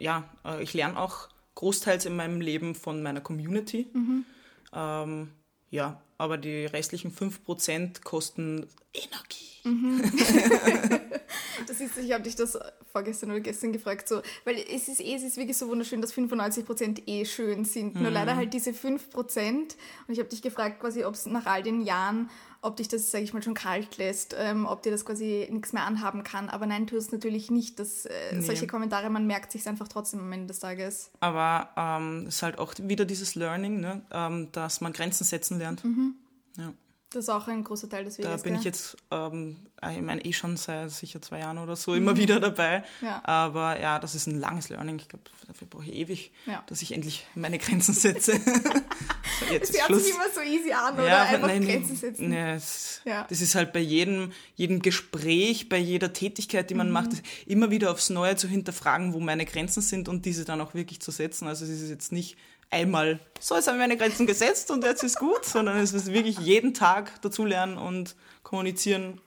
[0.00, 3.86] ja äh, ich lerne auch großteils in meinem Leben von meiner Community.
[3.92, 4.24] Mhm.
[4.72, 5.30] Ähm,
[5.70, 9.60] ja, aber die restlichen 5% kosten Energie.
[9.62, 10.02] Mhm.
[11.68, 12.58] das ist, ich habe dich das
[12.90, 16.14] vorgestern oder gestern gefragt, so, weil es ist eh, es ist wirklich so wunderschön, dass
[16.14, 17.94] 95% eh schön sind.
[17.94, 18.02] Mhm.
[18.02, 19.04] Nur leider halt diese 5%.
[19.14, 19.76] Und
[20.08, 22.28] ich habe dich gefragt, quasi, ob es nach all den Jahren,
[22.66, 25.72] ob dich das, sage ich mal, schon kalt lässt, ähm, ob dir das quasi nichts
[25.72, 26.48] mehr anhaben kann.
[26.48, 27.78] Aber nein, tust natürlich nicht.
[27.78, 28.40] Dass, äh, nee.
[28.40, 31.10] Solche Kommentare, man merkt sich einfach trotzdem am Ende des Tages.
[31.20, 34.02] Aber es ähm, ist halt auch wieder dieses Learning, ne?
[34.10, 35.84] Ähm, dass man Grenzen setzen lernt.
[35.84, 36.14] Mhm.
[36.58, 36.72] Ja.
[37.10, 38.30] Das ist auch ein großer Teil des Weges.
[38.30, 38.58] Da bin gell?
[38.58, 39.56] ich jetzt, ähm,
[39.92, 42.16] ich meine, eh schon seit sicher zwei Jahren oder so immer mhm.
[42.16, 42.82] wieder dabei.
[43.00, 43.22] Ja.
[43.24, 44.98] Aber ja, das ist ein langes Learning.
[44.98, 46.64] Ich glaube, dafür brauche ich ewig, ja.
[46.66, 48.32] dass ich endlich meine Grenzen setze.
[48.42, 51.06] so, jetzt es hört sich immer so easy an, oder?
[51.06, 52.28] Ja, Einfach nein, Grenzen setzen.
[52.28, 53.02] Nee, es.
[53.04, 56.92] Das ist halt bei jedem, jedem Gespräch, bei jeder Tätigkeit, die man mhm.
[56.92, 57.10] macht,
[57.46, 60.98] immer wieder aufs Neue zu hinterfragen, wo meine Grenzen sind und diese dann auch wirklich
[60.98, 61.46] zu setzen.
[61.46, 62.36] Also es ist jetzt nicht
[62.70, 66.12] einmal, so jetzt haben wir meine Grenzen gesetzt und jetzt ist gut, sondern es ist
[66.12, 69.20] wirklich jeden Tag dazulernen und kommunizieren.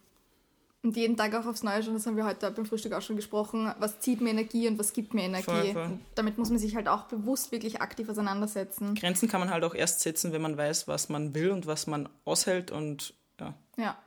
[0.82, 3.18] Und jeden Tag auch aufs Neue schon, das haben wir heute beim Frühstück auch schon
[3.18, 5.44] gesprochen, was zieht mir Energie und was gibt mir Energie.
[5.44, 6.00] Voll, voll.
[6.16, 8.96] damit muss man sich halt auch bewusst wirklich aktiv auseinandersetzen.
[8.96, 11.86] Grenzen kann man halt auch erst setzen, wenn man weiß, was man will und was
[11.88, 13.54] man aushält und ja.
[13.78, 13.98] Ja,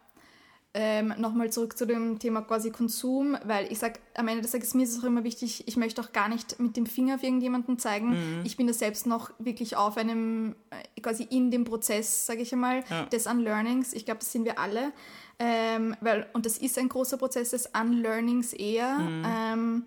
[0.74, 4.72] ähm, Nochmal zurück zu dem Thema quasi Konsum, weil ich sage, am Ende des Tages,
[4.72, 7.22] mir ist es auch immer wichtig, ich möchte auch gar nicht mit dem Finger auf
[7.22, 8.11] irgendjemanden zeigen.
[8.11, 8.40] Mhm.
[8.44, 12.54] Ich bin da selbst noch wirklich auf einem, äh, quasi in dem Prozess, sage ich
[12.54, 13.04] einmal, ja.
[13.04, 13.92] des Unlearnings.
[13.92, 14.92] Ich glaube, das sind wir alle.
[15.38, 18.98] Ähm, weil, und das ist ein großer Prozess des Unlearnings eher.
[18.98, 19.24] Mhm.
[19.26, 19.85] Ähm,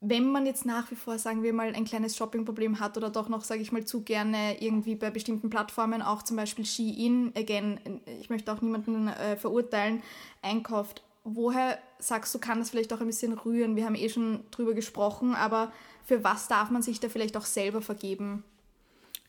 [0.00, 3.28] wenn man jetzt nach wie vor, sagen wir mal, ein kleines Shoppingproblem hat oder doch
[3.28, 7.80] noch, sage ich mal, zu gerne irgendwie bei bestimmten Plattformen, auch zum Beispiel Shein, again,
[8.20, 10.02] ich möchte auch niemanden äh, verurteilen,
[10.40, 13.74] einkauft, woher sagst du, kann das vielleicht auch ein bisschen rühren?
[13.74, 15.72] Wir haben eh schon drüber gesprochen, aber
[16.04, 18.44] für was darf man sich da vielleicht auch selber vergeben?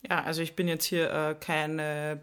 [0.08, 2.22] Ja, also ich bin jetzt hier äh, keine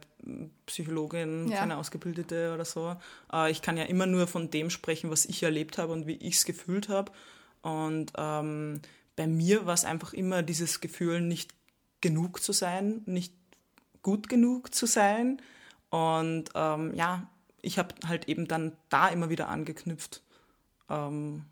[0.65, 1.57] Psychologin, ja.
[1.59, 2.95] keine Ausgebildete oder so.
[3.31, 6.15] Äh, ich kann ja immer nur von dem sprechen, was ich erlebt habe und wie
[6.15, 7.11] ich es gefühlt habe.
[7.61, 8.81] Und ähm,
[9.15, 11.53] bei mir war es einfach immer dieses Gefühl, nicht
[12.01, 13.33] genug zu sein, nicht
[14.01, 15.41] gut genug zu sein.
[15.89, 17.29] Und ähm, ja,
[17.61, 20.21] ich habe halt eben dann da immer wieder angeknüpft
[20.89, 21.43] ähm,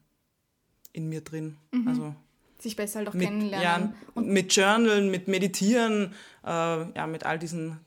[0.94, 1.58] in mir drin.
[1.72, 1.88] Mhm.
[1.88, 2.16] Also
[2.60, 3.64] sich besser halt auch mit, kennenlernen.
[3.64, 6.14] Ja, und mit Journalen, mit Meditieren,
[6.44, 7.80] äh, ja, mit all diesen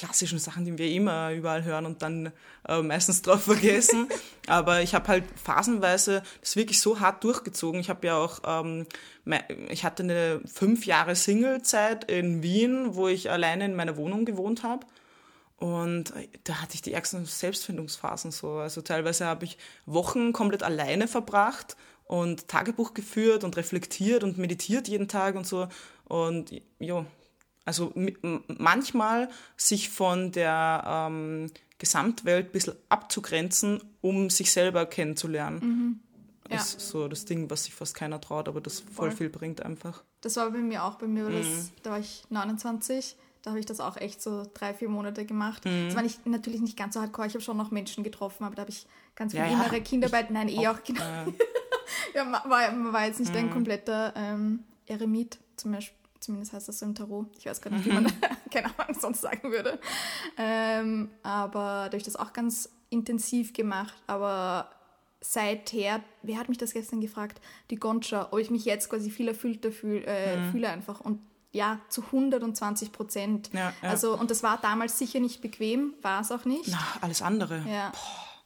[0.00, 2.32] klassischen Sachen, die wir immer überall hören und dann
[2.66, 4.08] äh, meistens drauf vergessen.
[4.46, 7.80] Aber ich habe halt phasenweise das wirklich so hart durchgezogen.
[7.80, 8.86] Ich habe ja auch, ähm,
[9.68, 14.62] ich hatte eine fünf Jahre Singlezeit in Wien, wo ich alleine in meiner Wohnung gewohnt
[14.62, 14.86] habe.
[15.58, 18.54] Und da hatte ich die ärgsten Selbstfindungsphasen so.
[18.54, 24.88] Also teilweise habe ich Wochen komplett alleine verbracht und Tagebuch geführt und reflektiert und meditiert
[24.88, 25.68] jeden Tag und so.
[26.08, 27.04] Und ja,
[27.70, 27.92] also
[28.58, 35.60] manchmal sich von der ähm, Gesamtwelt ein bisschen abzugrenzen, um sich selber kennenzulernen.
[35.60, 36.00] Mhm.
[36.50, 36.56] Ja.
[36.56, 39.62] ist so das Ding, was sich fast keiner traut, aber das voll, voll viel bringt
[39.62, 40.02] einfach.
[40.20, 40.96] Das war bei mir auch.
[40.96, 41.68] Bei mir war das, mhm.
[41.84, 45.64] da war ich 29 da habe ich das auch echt so drei, vier Monate gemacht.
[45.64, 45.86] Mhm.
[45.86, 47.26] Das war nicht, natürlich nicht ganz so hardcore.
[47.26, 49.82] Ich habe schon noch Menschen getroffen, aber da habe ich ganz viel ja, innere ja.
[49.82, 50.30] Kinderarbeit.
[50.30, 51.00] Nein, eh auch, auch genau.
[51.00, 51.32] Äh.
[52.14, 53.38] ja, man war, man war jetzt nicht mhm.
[53.38, 55.96] ein kompletter ähm, Eremit zum Beispiel.
[56.20, 57.26] Zumindest heißt das so im Tarot.
[57.38, 58.12] Ich weiß gar nicht, wie man, mhm.
[58.50, 59.78] keine Ahnung, sonst sagen würde.
[60.36, 63.94] Ähm, aber da habe ich das auch ganz intensiv gemacht.
[64.06, 64.70] Aber
[65.20, 67.40] seither, wer hat mich das gestern gefragt?
[67.70, 70.50] Die Goncha, ob ich mich jetzt quasi viel erfüllter fühl, äh, mhm.
[70.52, 71.00] fühle einfach.
[71.00, 71.20] Und
[71.52, 73.50] ja, zu 120 Prozent.
[73.52, 73.90] Ja, ja.
[73.90, 76.68] Also, und das war damals sicher nicht bequem, war es auch nicht.
[76.68, 77.64] Na, alles andere.
[77.68, 77.92] Ja.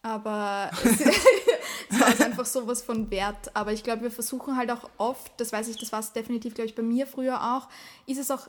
[0.05, 1.01] Aber es,
[1.89, 3.51] es war einfach sowas von wert.
[3.57, 6.55] Aber ich glaube, wir versuchen halt auch oft, das weiß ich, das war es definitiv,
[6.55, 7.69] glaube ich, bei mir früher auch,
[8.07, 8.49] ist es auch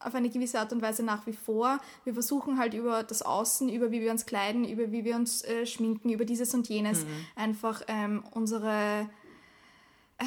[0.00, 1.78] auf eine gewisse Art und Weise nach wie vor.
[2.04, 5.42] Wir versuchen halt über das Außen, über wie wir uns kleiden, über wie wir uns
[5.42, 7.26] äh, schminken, über dieses und jenes mhm.
[7.36, 9.08] einfach ähm, unsere,
[10.18, 10.24] äh,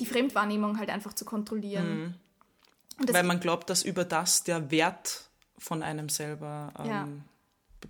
[0.00, 2.14] die Fremdwahrnehmung halt einfach zu kontrollieren.
[2.98, 3.12] Mhm.
[3.12, 7.08] Weil man glaubt, dass über das der Wert von einem selber ähm, ja.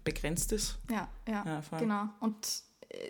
[0.04, 0.78] Begrenzt ist.
[0.90, 2.09] Ja, ja, ja genau.
[2.20, 2.37] Und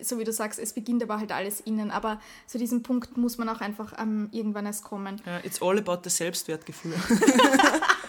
[0.02, 1.90] so wie du sagst, es beginnt aber halt alles innen.
[1.90, 5.20] Aber zu diesem Punkt muss man auch einfach ähm, irgendwann erst kommen.
[5.24, 6.94] Ja, it's all about the Selbstwertgefühl.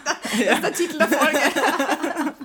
[0.06, 1.40] das ist der Titel der Folge.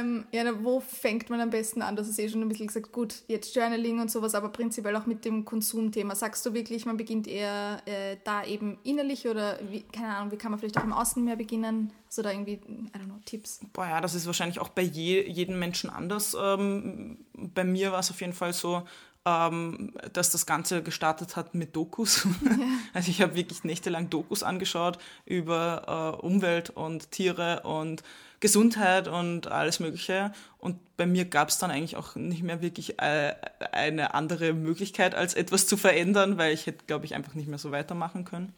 [0.00, 1.96] ähm, ja, wo fängt man am besten an?
[1.96, 5.06] Du hast eh schon ein bisschen gesagt, gut, jetzt Journaling und sowas, aber prinzipiell auch
[5.06, 6.14] mit dem Konsumthema.
[6.14, 10.36] Sagst du wirklich, man beginnt eher äh, da eben innerlich oder wie, keine Ahnung, wie
[10.36, 11.92] kann man vielleicht auch im Außen mehr beginnen?
[12.08, 13.60] Also da irgendwie, I don't know, Tipps?
[13.72, 16.36] Boah, ja, das ist wahrscheinlich auch bei je, jedem Menschen anders.
[16.40, 18.82] Ähm, bei mir war es auf jeden Fall so,
[19.26, 22.26] ähm, dass das Ganze gestartet hat mit Dokus.
[22.42, 22.66] Ja.
[22.94, 28.02] Also ich habe wirklich nächtelang Dokus angeschaut über äh, Umwelt und Tiere und
[28.40, 30.32] Gesundheit und alles Mögliche.
[30.58, 33.34] Und bei mir gab es dann eigentlich auch nicht mehr wirklich äh,
[33.72, 37.58] eine andere Möglichkeit, als etwas zu verändern, weil ich hätte, glaube ich, einfach nicht mehr
[37.58, 38.52] so weitermachen können.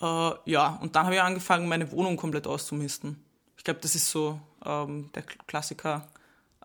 [0.00, 3.22] Äh, ja, und dann habe ich angefangen, meine Wohnung komplett auszumisten.
[3.56, 6.08] Ich glaube, das ist so ähm, der Klassiker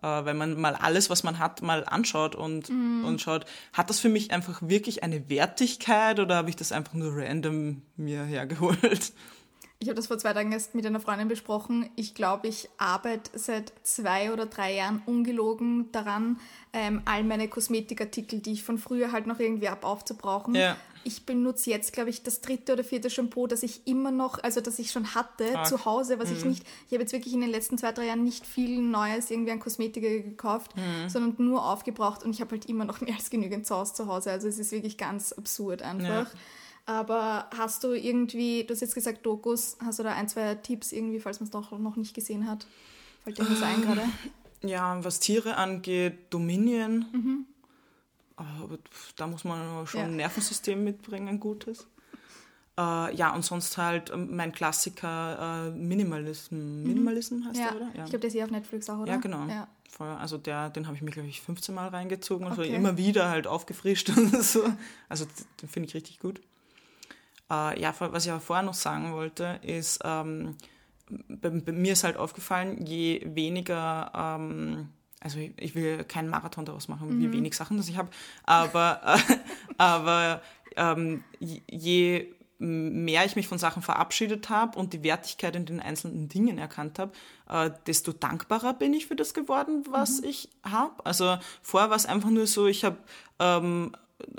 [0.01, 3.05] äh, wenn man mal alles, was man hat, mal anschaut und, mm.
[3.05, 6.93] und schaut, hat das für mich einfach wirklich eine Wertigkeit oder habe ich das einfach
[6.93, 9.13] nur random mir hergeholt?
[9.81, 11.89] Ich habe das vor zwei Tagen erst mit einer Freundin besprochen.
[11.95, 16.39] Ich glaube, ich arbeite seit zwei oder drei Jahren ungelogen daran,
[16.71, 20.53] ähm, all meine Kosmetikartikel, die ich von früher halt noch irgendwie ab aufzubrauchen.
[20.53, 20.77] Ja.
[21.03, 24.61] Ich benutze jetzt, glaube ich, das dritte oder vierte Shampoo, das ich immer noch, also
[24.61, 25.67] das ich schon hatte Ach.
[25.67, 26.37] zu Hause, was mhm.
[26.37, 29.31] ich nicht, ich habe jetzt wirklich in den letzten zwei, drei Jahren nicht viel Neues
[29.31, 31.09] irgendwie an Kosmetika gekauft, mhm.
[31.09, 34.31] sondern nur aufgebraucht und ich habe halt immer noch mehr als genügend Sauce zu Hause.
[34.31, 36.31] Also es ist wirklich ganz absurd einfach.
[36.31, 36.39] Ja.
[36.85, 40.91] Aber hast du irgendwie, du hast jetzt gesagt Dokus, hast du da ein, zwei Tipps
[40.91, 42.65] irgendwie, falls man es doch noch nicht gesehen hat?
[43.23, 44.01] Fällt dir das ein gerade?
[44.63, 47.05] Ja, was Tiere angeht, Dominion.
[47.11, 47.45] Mhm.
[48.63, 48.77] Aber
[49.15, 50.05] da muss man schon ja.
[50.07, 51.87] ein Nervensystem mitbringen, ein gutes.
[52.77, 56.55] Äh, ja, und sonst halt ähm, mein Klassiker äh, Minimalism.
[56.55, 56.83] Mhm.
[56.83, 57.71] Minimalism heißt ja.
[57.71, 57.85] der, oder?
[57.95, 58.03] Ja.
[58.03, 59.13] Ich glaube, der ist ja auf Netflix auch, oder?
[59.13, 59.45] Ja, genau.
[59.47, 59.67] Ja.
[59.99, 62.73] Also der, den habe ich mir, glaube ich, 15 Mal reingezogen und okay.
[62.73, 64.63] immer wieder halt aufgefrischt und so.
[65.09, 65.25] Also
[65.61, 66.41] den finde ich richtig gut.
[67.51, 70.55] Äh, ja, was ich aber vorher noch sagen wollte, ist, ähm,
[71.27, 74.89] bei, bei, mir ist halt aufgefallen, je weniger, ähm,
[75.21, 77.21] also ich, will keinen Marathon daraus machen, mhm.
[77.21, 78.09] wie wenig Sachen das ich habe,
[78.43, 79.37] aber, äh,
[79.77, 80.41] aber
[80.75, 86.29] ähm, je mehr ich mich von Sachen verabschiedet habe und die Wertigkeit in den einzelnen
[86.29, 87.11] Dingen erkannt habe,
[87.49, 90.27] äh, desto dankbarer bin ich für das geworden, was mhm.
[90.27, 91.03] ich habe.
[91.05, 92.97] Also vorher war es einfach nur so, ich habe
[93.39, 93.93] ähm,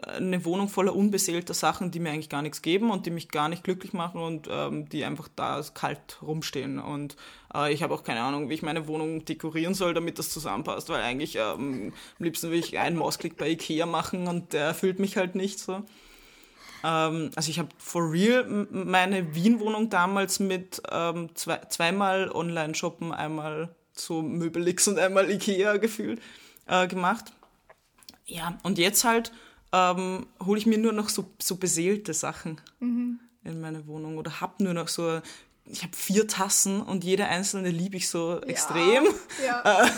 [0.06, 3.48] eine Wohnung voller unbeseelter Sachen, die mir eigentlich gar nichts geben und die mich gar
[3.48, 6.78] nicht glücklich machen und ähm, die einfach da kalt rumstehen.
[6.78, 7.16] Und
[7.54, 10.88] äh, ich habe auch keine Ahnung, wie ich meine Wohnung dekorieren soll, damit das zusammenpasst,
[10.88, 14.98] weil eigentlich ähm, am liebsten will ich einen Mausklick bei Ikea machen und der erfüllt
[14.98, 15.82] mich halt nicht so.
[16.84, 23.74] Ähm, also ich habe for real meine Wien-Wohnung damals mit ähm, zwei, zweimal Online-Shoppen, einmal
[23.92, 26.20] zu Möbelix und einmal Ikea gefühlt
[26.66, 27.32] äh, gemacht.
[28.26, 29.32] Ja, und jetzt halt
[29.72, 33.20] ähm, hole ich mir nur noch so, so beseelte Sachen mhm.
[33.44, 35.20] in meine Wohnung oder habe nur noch so,
[35.64, 38.42] ich habe vier Tassen und jede einzelne liebe ich so ja.
[38.42, 39.04] extrem.
[39.44, 39.90] Ja, äh,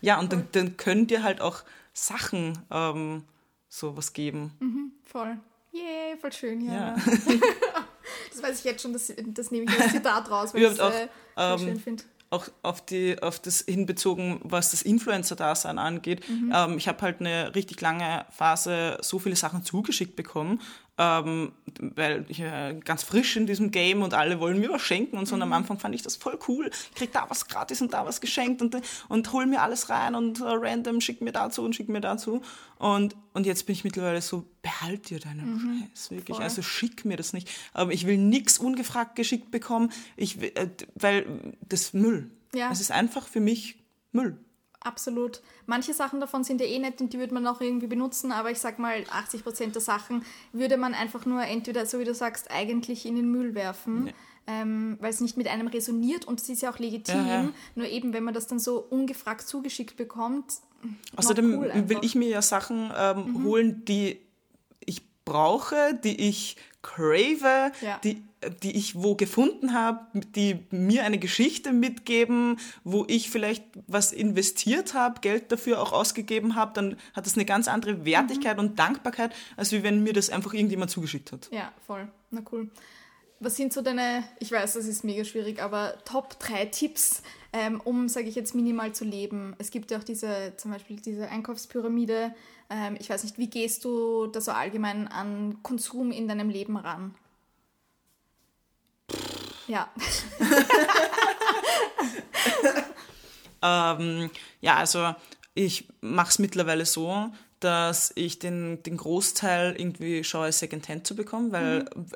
[0.00, 3.24] ja und dann, dann können dir halt auch Sachen ähm,
[3.68, 4.52] so was geben.
[4.60, 5.38] Mhm, voll.
[5.72, 6.72] Yay, voll schön, ja.
[6.72, 6.94] ja.
[8.32, 10.78] das weiß ich jetzt schon, das, das nehme ich als Zitat raus, weil ich es
[10.78, 16.28] äh, ähm, schön finde auch auf, die, auf das hinbezogen, was das Influencer-Dasein angeht.
[16.28, 16.52] Mhm.
[16.54, 20.60] Ähm, ich habe halt eine richtig lange Phase so viele Sachen zugeschickt bekommen,
[21.00, 25.16] ähm, weil ich äh, ganz frisch in diesem Game und alle wollen mir was schenken
[25.16, 25.34] und so.
[25.34, 25.54] Und am mhm.
[25.54, 26.70] Anfang fand ich das voll cool.
[26.90, 28.76] Ich krieg da was gratis und da was geschenkt und,
[29.08, 32.42] und hol mir alles rein und äh, random schick mir dazu und schick mir dazu.
[32.78, 35.88] Und, und jetzt bin ich mittlerweile so, behalt dir deinen mhm.
[35.94, 36.36] Scheiß, wirklich.
[36.36, 36.44] Voll.
[36.44, 37.48] Also schick mir das nicht.
[37.72, 42.30] Aber ich will nichts ungefragt geschickt bekommen, ich, äh, weil das Müll.
[42.54, 42.70] Ja.
[42.70, 43.78] Es ist einfach für mich
[44.12, 44.36] Müll.
[44.82, 45.42] Absolut.
[45.66, 48.50] Manche Sachen davon sind ja eh nett und die würde man auch irgendwie benutzen, aber
[48.50, 52.14] ich sag mal, 80 Prozent der Sachen würde man einfach nur entweder, so wie du
[52.14, 54.06] sagst, eigentlich in den Müll werfen.
[54.06, 54.12] Ja.
[54.46, 57.26] Ähm, weil es nicht mit einem resoniert und es ist ja auch legitim.
[57.26, 57.48] Ja, ja.
[57.74, 60.54] Nur eben, wenn man das dann so ungefragt zugeschickt bekommt.
[61.14, 63.44] Außerdem cool will ich mir ja Sachen ähm, mhm.
[63.44, 64.18] holen, die
[64.80, 68.00] ich brauche, die ich crave, ja.
[68.02, 68.24] die
[68.62, 74.94] die ich wo gefunden habe, die mir eine Geschichte mitgeben, wo ich vielleicht was investiert
[74.94, 78.64] habe, Geld dafür auch ausgegeben habe, dann hat das eine ganz andere Wertigkeit mhm.
[78.64, 81.48] und Dankbarkeit, als wie wenn mir das einfach irgendjemand zugeschickt hat.
[81.52, 82.08] Ja, voll.
[82.30, 82.70] Na cool.
[83.42, 87.22] Was sind so deine, ich weiß, das ist mega schwierig, aber Top 3 Tipps,
[87.54, 89.54] ähm, um, sage ich jetzt, minimal zu leben?
[89.58, 92.34] Es gibt ja auch diese, zum Beispiel diese Einkaufspyramide.
[92.68, 96.76] Ähm, ich weiß nicht, wie gehst du da so allgemein an Konsum in deinem Leben
[96.76, 97.14] ran?
[99.66, 99.88] Ja.
[103.62, 105.14] ähm, ja, also
[105.54, 111.52] ich mache es mittlerweile so, dass ich den, den Großteil irgendwie schaue, Secondhand zu bekommen,
[111.52, 112.06] weil mhm.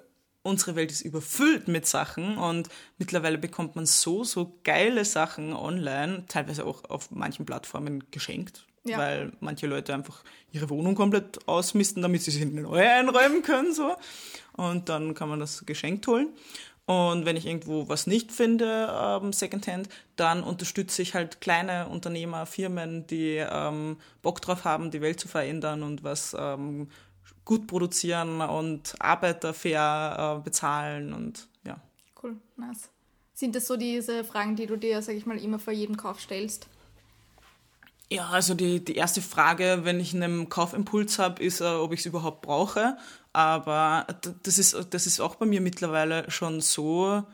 [0.43, 6.25] unsere Welt ist überfüllt mit Sachen und mittlerweile bekommt man so, so geile Sachen online,
[6.29, 8.65] teilweise auch auf manchen Plattformen geschenkt.
[8.87, 8.99] Ja.
[8.99, 13.43] Weil manche Leute einfach ihre Wohnung komplett ausmisten, damit sie sich in eine neue einräumen
[13.43, 13.73] können.
[13.73, 13.97] So.
[14.57, 16.29] Und dann kann man das geschenkt holen.
[16.87, 22.45] Und wenn ich irgendwo was nicht finde, ähm, Secondhand, dann unterstütze ich halt kleine Unternehmer,
[22.45, 26.89] Firmen, die ähm, Bock drauf haben, die Welt zu verändern und was ähm,
[27.47, 31.81] gut produzieren und Arbeiter fair äh, bezahlen und ja.
[32.23, 32.91] Cool, nice.
[33.33, 36.21] Sind das so diese Fragen, die du dir, sag ich mal, immer vor jedem Kauf
[36.21, 36.69] stellst?
[38.11, 42.01] Ja, also die, die erste Frage, wenn ich einen Kaufimpuls habe, ist, äh, ob ich
[42.01, 42.97] es überhaupt brauche.
[43.33, 44.07] Aber
[44.43, 47.25] das ist, das ist auch bei mir mittlerweile schon so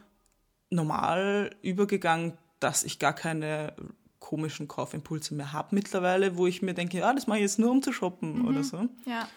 [0.71, 3.75] normal übergegangen, dass ich gar keine
[4.19, 7.71] komischen Kaufimpulse mehr habe mittlerweile, wo ich mir denke, ja, das mache ich jetzt nur,
[7.71, 8.49] um zu shoppen mhm.
[8.49, 8.89] oder so.
[9.05, 9.29] Ja.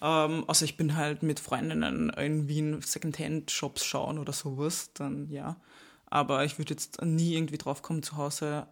[0.00, 5.56] Ähm, also ich bin halt mit Freundinnen in Wien Secondhand-Shops schauen oder sowas, dann ja.
[6.06, 8.66] Aber ich würde jetzt nie irgendwie drauf kommen, zu Hause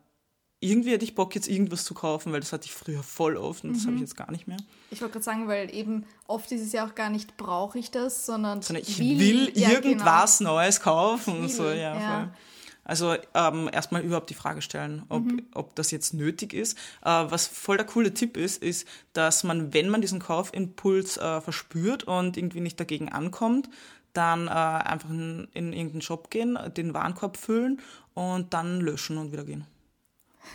[0.63, 3.65] irgendwie hätte ich Bock, jetzt irgendwas zu kaufen, weil das hatte ich früher voll oft
[3.65, 3.75] und mhm.
[3.75, 4.59] das habe ich jetzt gar nicht mehr.
[4.91, 7.91] Ich wollte gerade sagen, weil eben oft ist es ja auch gar nicht, brauche ich
[7.91, 10.55] das, sondern, sondern ich will, will ja, irgendwas genau.
[10.55, 11.49] Neues kaufen.
[11.49, 12.35] So, ja, ja.
[12.85, 15.47] Also ähm, erstmal überhaupt die Frage stellen, ob, mhm.
[15.55, 16.77] ob das jetzt nötig ist.
[17.05, 21.41] Äh, was voll der coole Tipp ist, ist, dass man, wenn man diesen Kaufimpuls äh,
[21.41, 23.69] verspürt und irgendwie nicht dagegen ankommt,
[24.13, 27.81] dann äh, einfach in, in irgendeinen Shop gehen, den Warenkorb füllen
[28.15, 29.67] und dann löschen und wieder gehen.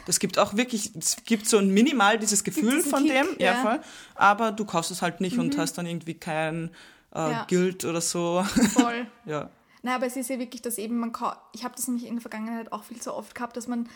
[0.06, 3.56] Das gibt auch wirklich, es gibt so ein minimal dieses Gefühl von Kick, dem, ja.
[3.56, 3.80] voll.
[4.16, 5.44] Aber du kaufst es halt nicht mhm.
[5.44, 6.72] und hast dann irgendwie kein
[7.14, 7.46] äh, ja.
[7.50, 8.44] Guild oder so.
[8.74, 9.08] Voll.
[9.26, 9.50] ja.
[9.84, 11.12] Na, aber es ist ja wirklich, dass eben man,
[11.54, 13.88] ich habe das nämlich in der Vergangenheit auch viel zu oft gehabt, dass man,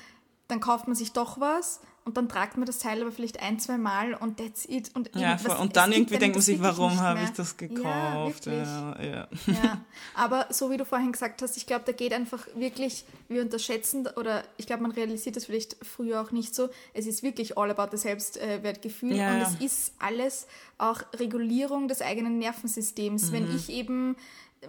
[0.52, 3.60] dann kauft man sich doch was und dann tragt man das Teil aber vielleicht ein,
[3.60, 4.90] zwei Mal und that's it.
[4.96, 8.48] Und, ja, und dann irgendwie denkt man sich, warum habe ich das gekauft?
[8.48, 9.82] Ja, ja, ja.
[10.16, 14.08] Aber so wie du vorhin gesagt hast, ich glaube, da geht einfach wirklich, wir unterschätzen,
[14.16, 17.70] oder ich glaube, man realisiert das vielleicht früher auch nicht so, es ist wirklich all
[17.70, 20.48] about das Selbstwertgefühl ja, und es ist alles
[20.80, 23.28] auch Regulierung des eigenen Nervensystems.
[23.28, 23.32] Mhm.
[23.32, 24.16] Wenn ich eben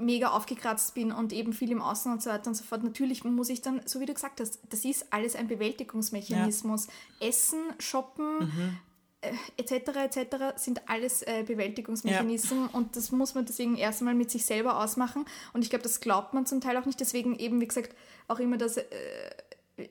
[0.00, 2.82] mega aufgekratzt bin und eben viel im Außen und so weiter und so fort.
[2.82, 6.86] Natürlich muss ich dann, so wie du gesagt hast, das ist alles ein Bewältigungsmechanismus.
[7.20, 7.28] Ja.
[7.28, 8.78] Essen, shoppen, mhm.
[9.20, 10.16] äh, etc.
[10.16, 10.36] etc.
[10.56, 12.78] sind alles äh, Bewältigungsmechanismen ja.
[12.78, 15.26] und das muss man deswegen erstmal mit sich selber ausmachen.
[15.52, 17.00] Und ich glaube, das glaubt man zum Teil auch nicht.
[17.00, 17.94] Deswegen eben, wie gesagt,
[18.28, 18.78] auch immer das.
[18.78, 18.86] Äh,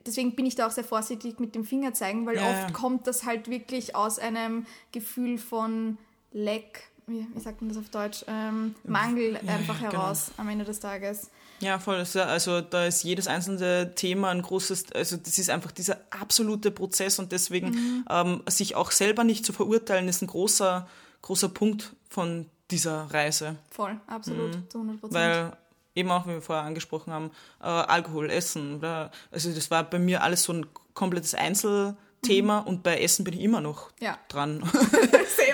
[0.06, 3.06] deswegen bin ich da auch sehr vorsichtig mit dem Finger zeigen, weil ja, oft kommt
[3.06, 5.98] das halt wirklich aus einem Gefühl von
[6.32, 10.42] Leck wie, wie sagt man das auf Deutsch, ähm, Mangel ja, einfach heraus genau.
[10.42, 11.30] am Ende des Tages.
[11.60, 12.04] Ja, voll.
[12.16, 17.20] Also da ist jedes einzelne Thema ein großes, also das ist einfach dieser absolute Prozess
[17.20, 18.06] und deswegen mhm.
[18.10, 20.88] ähm, sich auch selber nicht zu verurteilen, ist ein großer,
[21.22, 23.58] großer Punkt von dieser Reise.
[23.70, 24.70] Voll, absolut, mhm.
[24.70, 25.14] zu 100 Prozent.
[25.14, 25.58] Weil
[25.94, 29.12] eben auch, wie wir vorher angesprochen haben, äh, Alkohol, Essen, oder?
[29.30, 32.68] also das war bei mir alles so ein komplettes Einzel- Thema mhm.
[32.68, 34.18] und bei Essen bin ich immer noch ja.
[34.28, 34.64] dran.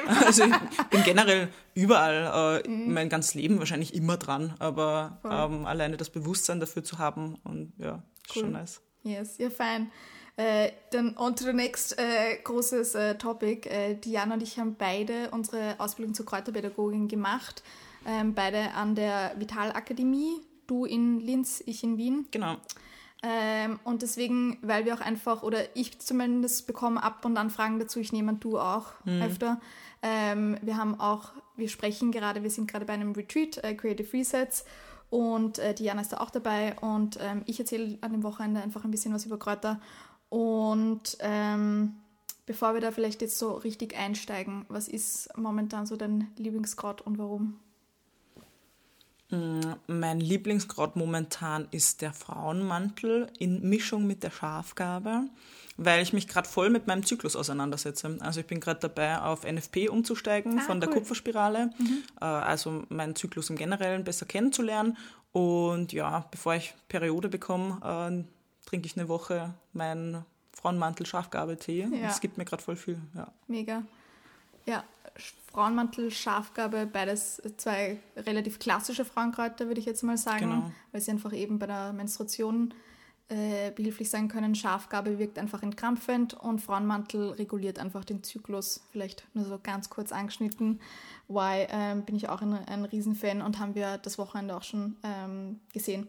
[0.25, 2.93] also ich bin generell überall äh, mhm.
[2.93, 7.73] mein ganzes Leben wahrscheinlich immer dran, aber ähm, alleine das Bewusstsein dafür zu haben und
[7.77, 8.03] ja,
[8.35, 8.41] cool.
[8.41, 8.81] schon nice.
[9.03, 9.91] Yes, ja, fein.
[10.35, 13.67] Äh, dann on to the next äh, großes äh, Topic.
[13.67, 17.63] Äh, Diana und ich haben beide unsere Ausbildung zur Kräuterpädagogin gemacht.
[18.05, 20.41] Ähm, beide an der Vitalakademie.
[20.67, 22.27] Du in Linz, ich in Wien.
[22.29, 22.57] Genau.
[23.23, 27.79] Ähm, und deswegen, weil wir auch einfach, oder ich zumindest bekomme ab und an Fragen
[27.79, 29.21] dazu, ich nehme du auch mhm.
[29.23, 29.59] öfter.
[30.03, 34.13] Ähm, wir haben auch, wir sprechen gerade, wir sind gerade bei einem Retreat, äh, Creative
[34.13, 34.65] Resets,
[35.09, 38.83] und äh, Diana ist da auch dabei und ähm, ich erzähle an dem Wochenende einfach
[38.83, 39.79] ein bisschen was über Kräuter.
[40.29, 41.95] Und ähm,
[42.45, 47.17] bevor wir da vielleicht jetzt so richtig einsteigen, was ist momentan so dein Lieblingskraut und
[47.17, 47.59] warum?
[49.29, 55.23] Mm, mein Lieblingskraut momentan ist der Frauenmantel in Mischung mit der Schafgabe,
[55.75, 58.17] weil ich mich gerade voll mit meinem Zyklus auseinandersetze.
[58.21, 62.03] Also ich bin gerade dabei, auf NFP umzusteigen ah, von der Kupferspirale, mhm.
[62.21, 64.97] Äh, also meinen Zyklus im Generellen besser kennenzulernen.
[65.33, 71.87] Und ja, bevor ich Periode bekomme, äh, trinke ich eine Woche meinen Frauenmantel Schafgabe-Tee.
[71.91, 72.07] Ja.
[72.07, 72.99] Das gibt mir gerade voll viel.
[73.13, 73.31] Ja.
[73.47, 73.83] Mega.
[74.67, 74.83] Ja,
[75.51, 80.71] Frauenmantel, Schafgabe, beides zwei relativ klassische Frauenkräuter, würde ich jetzt mal sagen, genau.
[80.91, 82.73] weil sie einfach eben bei der Menstruation
[83.29, 84.55] äh, behilflich sein können.
[84.55, 88.81] Schafgabe wirkt einfach entkrampfend und Frauenmantel reguliert einfach den Zyklus.
[88.91, 90.79] Vielleicht nur so ganz kurz angeschnitten.
[91.27, 94.95] Why ähm, bin ich auch ein, ein Riesenfan und haben wir das Wochenende auch schon
[95.03, 96.07] ähm, gesehen.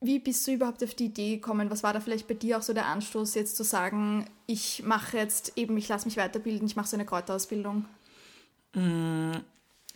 [0.00, 1.70] Wie bist du überhaupt auf die Idee gekommen?
[1.70, 5.16] Was war da vielleicht bei dir auch so der Anstoß, jetzt zu sagen, ich mache
[5.16, 7.84] jetzt eben, ich lasse mich weiterbilden, ich mache so eine Kräuterausbildung?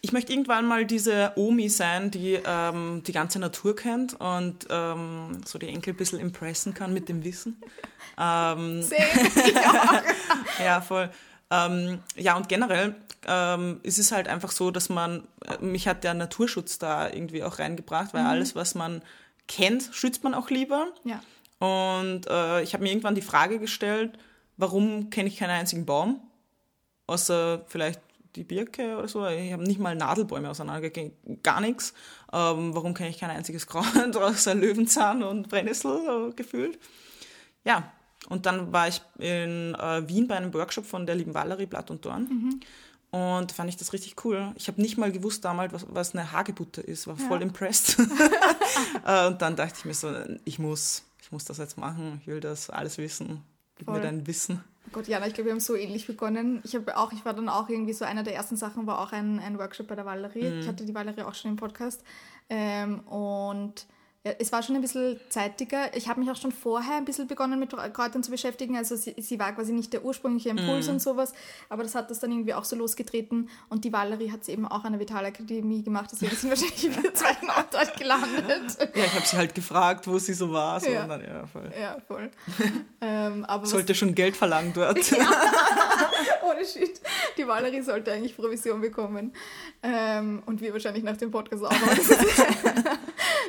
[0.00, 5.40] Ich möchte irgendwann mal diese Omi sein, die ähm, die ganze Natur kennt und ähm,
[5.44, 7.62] so die Enkel ein bisschen impressen kann mit dem Wissen.
[8.18, 8.84] Ähm,
[10.62, 11.08] ja, voll.
[11.50, 12.94] Ähm, ja, und generell
[13.26, 17.42] ähm, ist es halt einfach so, dass man, äh, mich hat der Naturschutz da irgendwie
[17.42, 18.28] auch reingebracht, weil mhm.
[18.28, 19.00] alles, was man
[19.48, 20.88] kennt, schützt man auch lieber.
[21.04, 21.22] Ja.
[21.58, 24.18] Und äh, ich habe mir irgendwann die Frage gestellt,
[24.56, 26.20] warum kenne ich keinen einzigen Baum?
[27.06, 28.00] Außer vielleicht
[28.36, 29.26] die Birke oder so.
[29.26, 31.12] Ich habe nicht mal Nadelbäume auseinandergegangen,
[31.42, 31.92] gar nichts.
[32.32, 33.86] Ähm, warum kenne ich kein einziges Kraut
[34.16, 36.78] außer Löwenzahn und Brennnessel äh, gefühlt?
[37.64, 37.92] Ja,
[38.28, 41.90] und dann war ich in äh, Wien bei einem Workshop von der lieben Valerie Blatt
[41.90, 42.24] und Dorn.
[42.24, 42.60] Mhm.
[43.12, 44.52] Und fand ich das richtig cool.
[44.56, 47.46] Ich habe nicht mal gewusst damals, was, was eine Hagebutter ist, war voll ja.
[47.46, 47.98] impressed.
[49.04, 52.26] Äh, und dann dachte ich mir so, ich muss, ich muss das jetzt machen, ich
[52.26, 53.42] will das alles wissen.
[53.76, 53.96] Gib voll.
[53.96, 54.62] mir dein Wissen.
[54.86, 56.60] Oh Gott, Jana, ich glaube, wir haben so ähnlich begonnen.
[56.64, 59.12] Ich habe auch, ich war dann auch irgendwie so, einer der ersten Sachen war auch
[59.12, 60.50] ein, ein Workshop bei der Valerie.
[60.50, 60.60] Mhm.
[60.60, 62.02] Ich hatte die Valerie auch schon im Podcast.
[62.48, 63.86] Ähm, und
[64.24, 65.96] ja, es war schon ein bisschen zeitiger.
[65.96, 68.76] Ich habe mich auch schon vorher ein bisschen begonnen mit Kräutern zu beschäftigen.
[68.76, 70.90] Also sie, sie war quasi nicht der ursprüngliche Impuls mm.
[70.90, 71.32] und sowas,
[71.68, 73.50] aber das hat das dann irgendwie auch so losgetreten.
[73.68, 77.02] Und die Valerie hat es eben auch an der Vitalakademie gemacht, deswegen sind wahrscheinlich in
[77.02, 78.78] der zweiten Ort dort gelandet.
[78.94, 80.78] Ja, ich habe sie halt gefragt, wo sie so war.
[80.78, 81.04] So ja.
[81.04, 81.72] Dann, ja, voll.
[81.80, 82.30] Ja, voll.
[83.00, 84.98] ähm, Sollte schon Geld verlangen dort.
[86.42, 87.00] Ohne Shit.
[87.36, 89.32] Die Valerie sollte eigentlich Provision bekommen.
[89.82, 91.72] Ähm, und wir wahrscheinlich nach dem Podcast auch.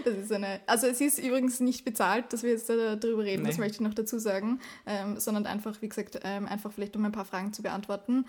[0.05, 3.49] Das ist, eine also es ist übrigens nicht bezahlt, dass wir jetzt darüber reden, nee.
[3.49, 7.05] das möchte ich noch dazu sagen, ähm, sondern einfach, wie gesagt, ähm, einfach vielleicht um
[7.05, 8.25] ein paar Fragen zu beantworten.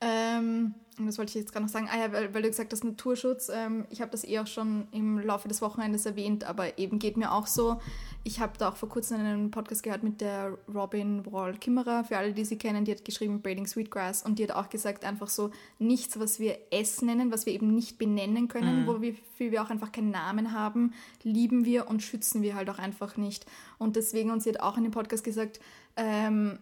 [0.00, 2.72] Ähm, und das wollte ich jetzt gerade noch sagen, ah ja, weil, weil du gesagt
[2.72, 6.78] hast, Naturschutz, ähm, ich habe das eh auch schon im Laufe des Wochenendes erwähnt, aber
[6.78, 7.80] eben geht mir auch so,
[8.26, 12.32] ich habe da auch vor kurzem einen Podcast gehört mit der Robin Wall-Kimmerer, für alle,
[12.32, 15.50] die sie kennen, die hat geschrieben Braiding Sweetgrass und die hat auch gesagt, einfach so
[15.78, 18.86] nichts, was wir Ess nennen, was wir eben nicht benennen können, mhm.
[18.86, 23.18] wofür wir auch einfach keinen Namen haben, lieben wir und schützen wir halt auch einfach
[23.18, 23.44] nicht.
[23.76, 25.60] Und deswegen, und sie hat auch in dem Podcast gesagt,
[25.96, 26.58] ähm,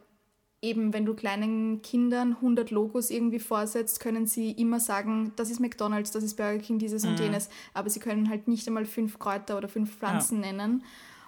[0.63, 5.61] eben, wenn du kleinen Kindern 100 Logos irgendwie vorsetzt, können sie immer sagen, das ist
[5.61, 7.11] McDonald's, das ist Burger King, dieses mhm.
[7.11, 10.53] und jenes, aber sie können halt nicht einmal fünf Kräuter oder fünf Pflanzen ja.
[10.53, 10.83] nennen.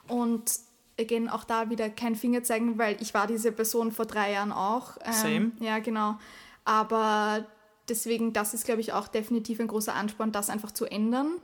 [0.09, 0.52] Und
[0.98, 4.52] again, auch da wieder kein Finger zeigen, weil ich war diese Person vor drei Jahren
[4.52, 4.96] auch.
[5.05, 5.52] Ähm, Same.
[5.61, 6.18] Ja, genau.
[6.64, 7.44] Aber
[7.88, 11.40] deswegen, das ist, glaube ich, auch definitiv ein großer Ansporn, das einfach zu ändern.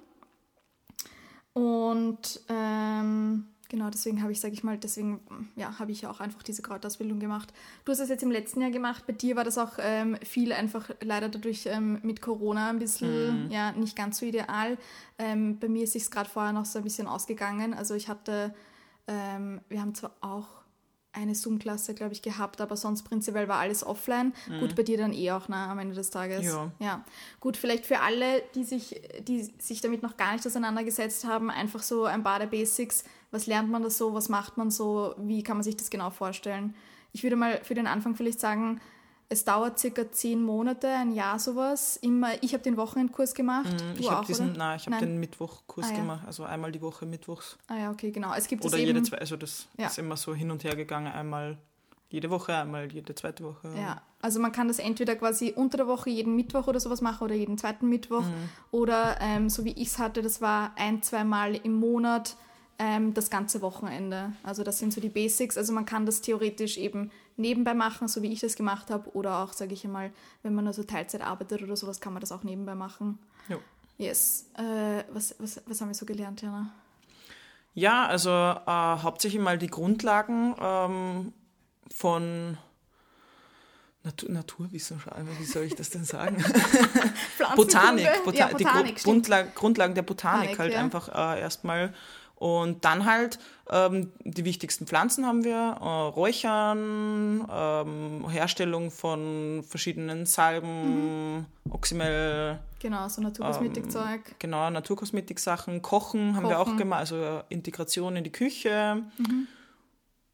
[1.52, 5.20] Und ähm, Genau, deswegen habe ich, sage ich mal, deswegen
[5.54, 7.54] ja, habe ich auch einfach diese Krautausbildung gemacht.
[7.84, 9.04] Du hast das jetzt im letzten Jahr gemacht.
[9.06, 13.44] Bei dir war das auch ähm, viel einfach leider dadurch ähm, mit Corona ein bisschen
[13.44, 13.50] mhm.
[13.52, 14.76] ja nicht ganz so ideal.
[15.18, 17.72] Ähm, bei mir ist es gerade vorher noch so ein bisschen ausgegangen.
[17.72, 18.52] Also ich hatte,
[19.06, 20.48] ähm, wir haben zwar auch
[21.12, 24.32] eine Zoom-Klasse, glaube ich, gehabt, aber sonst prinzipiell war alles offline.
[24.48, 24.60] Mhm.
[24.60, 26.44] Gut, bei dir dann eh auch, ne, am Ende des Tages.
[26.44, 26.70] Ja.
[26.78, 27.04] ja.
[27.40, 31.82] Gut, vielleicht für alle, die sich, die sich damit noch gar nicht auseinandergesetzt haben, einfach
[31.82, 33.04] so ein paar der Basics.
[33.30, 34.14] Was lernt man da so?
[34.14, 35.14] Was macht man so?
[35.18, 36.74] Wie kann man sich das genau vorstellen?
[37.12, 38.80] Ich würde mal für den Anfang vielleicht sagen,
[39.32, 41.96] es dauert circa zehn Monate, ein Jahr sowas.
[41.96, 43.72] Immer, ich habe den Wochenendkurs gemacht.
[43.72, 45.96] Mm, du ich habe diesen, nein, ich habe den Mittwochkurs ah, ja.
[45.96, 47.56] gemacht, also einmal die Woche Mittwochs.
[47.68, 48.34] Ah ja, okay, genau.
[48.34, 49.86] Es gibt oder jede eben, zwei, also das ja.
[49.86, 51.58] ist immer so hin und her gegangen, einmal
[52.08, 53.72] jede Woche, einmal jede zweite Woche.
[53.76, 57.22] Ja, also man kann das entweder quasi unter der Woche jeden Mittwoch oder sowas machen
[57.24, 58.48] oder jeden zweiten Mittwoch mhm.
[58.72, 62.36] oder ähm, so wie ich es hatte, das war ein, zweimal im Monat
[62.80, 64.32] ähm, das ganze Wochenende.
[64.42, 65.58] Also das sind so die Basics.
[65.58, 69.14] Also man kann das theoretisch eben nebenbei machen, so wie ich das gemacht habe.
[69.14, 70.10] Oder auch, sage ich einmal,
[70.42, 73.18] wenn man also Teilzeit arbeitet oder sowas, kann man das auch nebenbei machen.
[73.50, 73.58] Jo.
[73.98, 74.46] Yes.
[74.56, 76.72] Äh, was, was, was haben wir so gelernt, Jana?
[77.74, 81.32] Ja, also äh, hauptsächlich mal die Grundlagen ähm,
[81.94, 82.56] von
[84.02, 86.42] Natur, Naturwissenschaften, wie soll ich das denn sagen?
[87.56, 90.80] Botanik, Bota ja, Botanik, die Grundlagen, Grundlagen der Botanik Botanik halt ja.
[90.80, 91.92] einfach äh, erstmal
[92.40, 93.38] und dann halt
[93.68, 101.46] ähm, die wichtigsten Pflanzen haben wir, äh, Räuchern, ähm, Herstellung von verschiedenen Salben, mhm.
[101.70, 102.58] Oxymel.
[102.78, 104.26] Genau, so Naturkosmetikzeug.
[104.26, 109.02] Ähm, genau, Naturkosmetiksachen, Kochen, haben wir auch gemacht, also Integration in die Küche.
[109.18, 109.46] Mhm.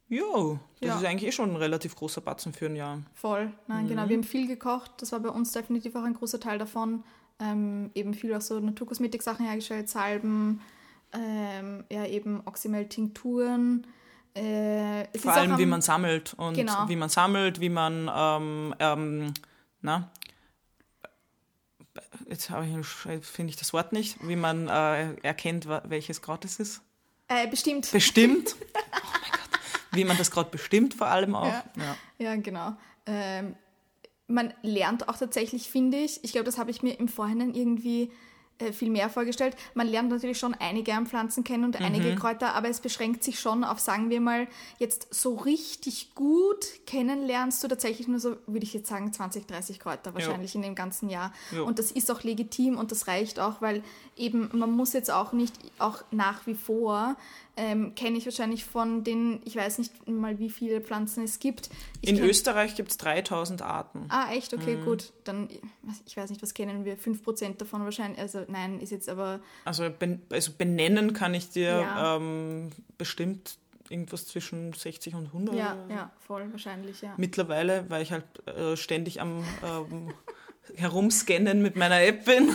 [0.08, 0.96] Jo, das ja.
[0.98, 3.02] ist eigentlich eh schon ein relativ großer Batzen für ein Jahr.
[3.14, 3.88] Voll, nein, mhm.
[3.88, 4.08] genau.
[4.08, 7.02] Wir haben viel gekocht, das war bei uns definitiv auch ein großer Teil davon.
[7.40, 10.60] Ähm, eben viel auch so Naturkosmetik-Sachen hergestellt, Salben,
[11.12, 13.86] ähm, ja eben Oxymel-Tinkturen.
[14.34, 16.88] Äh, Vor allem, am, wie man sammelt und genau.
[16.88, 19.34] wie man sammelt, wie man, ähm, ähm,
[19.80, 20.10] na,
[22.28, 22.46] jetzt
[23.22, 26.82] finde ich das Wort nicht, wie man äh, erkennt, welches Kraut es ist.
[27.28, 27.90] Äh, bestimmt.
[27.90, 28.56] Bestimmt.
[28.74, 29.60] oh mein Gott.
[29.92, 31.46] Wie man das gerade bestimmt vor allem auch.
[31.46, 31.96] Ja, ja.
[32.18, 32.76] ja genau.
[33.06, 33.56] Ähm,
[34.28, 38.10] man lernt auch tatsächlich, finde ich, ich glaube, das habe ich mir im Vorhinein irgendwie
[38.72, 39.56] viel mehr vorgestellt.
[39.74, 41.86] Man lernt natürlich schon einige an Pflanzen kennen und mhm.
[41.86, 44.48] einige Kräuter, aber es beschränkt sich schon auf, sagen wir mal,
[44.78, 49.78] jetzt so richtig gut kennenlernst du tatsächlich nur so, würde ich jetzt sagen, 20, 30
[49.78, 50.58] Kräuter wahrscheinlich jo.
[50.58, 51.32] in dem ganzen Jahr.
[51.52, 51.66] Jo.
[51.66, 53.82] Und das ist auch legitim und das reicht auch, weil
[54.16, 57.16] eben man muss jetzt auch nicht, auch nach wie vor
[57.56, 61.70] ähm, kenne ich wahrscheinlich von den, ich weiß nicht mal, wie viele Pflanzen es gibt.
[62.06, 64.06] In Österreich gibt es 3000 Arten.
[64.08, 64.54] Ah, echt?
[64.54, 64.84] Okay, mhm.
[64.84, 65.12] gut.
[65.24, 65.48] Dann,
[66.06, 66.98] ich weiß nicht, was kennen wir?
[66.98, 68.18] 5% davon wahrscheinlich.
[68.20, 69.40] Also nein, ist jetzt aber...
[69.64, 72.16] Also, ben, also benennen kann ich dir ja.
[72.16, 75.54] ähm, bestimmt irgendwas zwischen 60 und 100.
[75.54, 77.14] Ja, ja, voll wahrscheinlich, ja.
[77.16, 79.44] Mittlerweile, weil ich halt äh, ständig am...
[79.64, 80.12] Ähm,
[80.76, 82.50] herumscannen mit meiner App bin.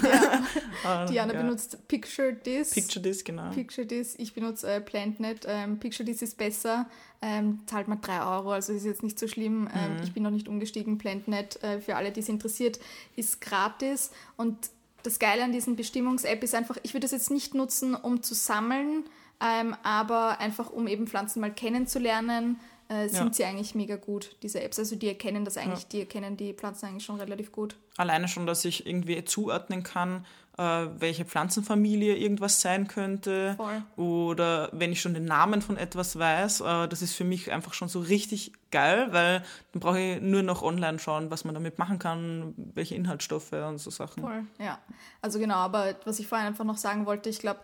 [0.84, 1.06] Ja.
[1.06, 1.42] Diana ja.
[1.42, 2.72] benutzt Picture This.
[2.72, 3.50] Picture This, genau.
[3.52, 4.16] Picture This.
[4.18, 5.46] Ich benutze äh, PlantNet.
[5.48, 6.88] Ähm, Picture This ist besser.
[7.22, 9.70] Ähm, zahlt man 3 Euro, also ist jetzt nicht so schlimm.
[9.74, 10.04] Ähm, mhm.
[10.04, 10.98] Ich bin noch nicht umgestiegen.
[10.98, 12.80] PlantNet, äh, für alle, die es interessiert,
[13.16, 14.12] ist gratis.
[14.38, 14.58] Und
[15.04, 18.34] das Geile an diesen Bestimmungs-App ist einfach, ich würde das jetzt nicht nutzen, um zu
[18.34, 19.06] sammeln,
[19.40, 22.60] ähm, aber einfach um eben Pflanzen mal kennenzulernen
[22.92, 23.34] äh, sind ja.
[23.34, 24.78] sie eigentlich mega gut, diese Apps.
[24.78, 25.90] Also die erkennen das eigentlich, ja.
[25.94, 27.78] die erkennen die Pflanzen eigentlich schon relativ gut.
[27.96, 30.26] Alleine schon, dass ich irgendwie zuordnen kann,
[30.58, 33.56] äh, welche Pflanzenfamilie irgendwas sein könnte.
[33.56, 33.82] Voll.
[33.96, 37.74] Oder wenn ich schon den Namen von etwas weiß, äh, das ist für mich einfach
[37.74, 41.80] schon so richtig geil, weil dann brauche ich nur noch online schauen, was man damit
[41.80, 44.22] machen kann, welche Inhaltsstoffe und so Sachen.
[44.22, 44.80] Voll, ja.
[45.22, 47.62] Also genau, aber was ich vorhin einfach noch sagen wollte, ich glaube,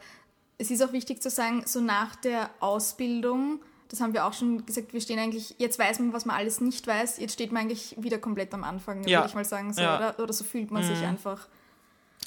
[0.57, 3.59] es ist auch wichtig zu sagen, so nach der Ausbildung
[3.89, 6.61] das haben wir auch schon gesagt, wir stehen eigentlich, jetzt weiß man, was man alles
[6.61, 9.19] nicht weiß, jetzt steht man eigentlich wieder komplett am Anfang, ja.
[9.19, 9.73] würde ich mal sagen.
[9.73, 9.97] So, ja.
[9.97, 10.19] oder?
[10.23, 10.33] oder?
[10.33, 10.87] so fühlt man mhm.
[10.87, 11.47] sich einfach.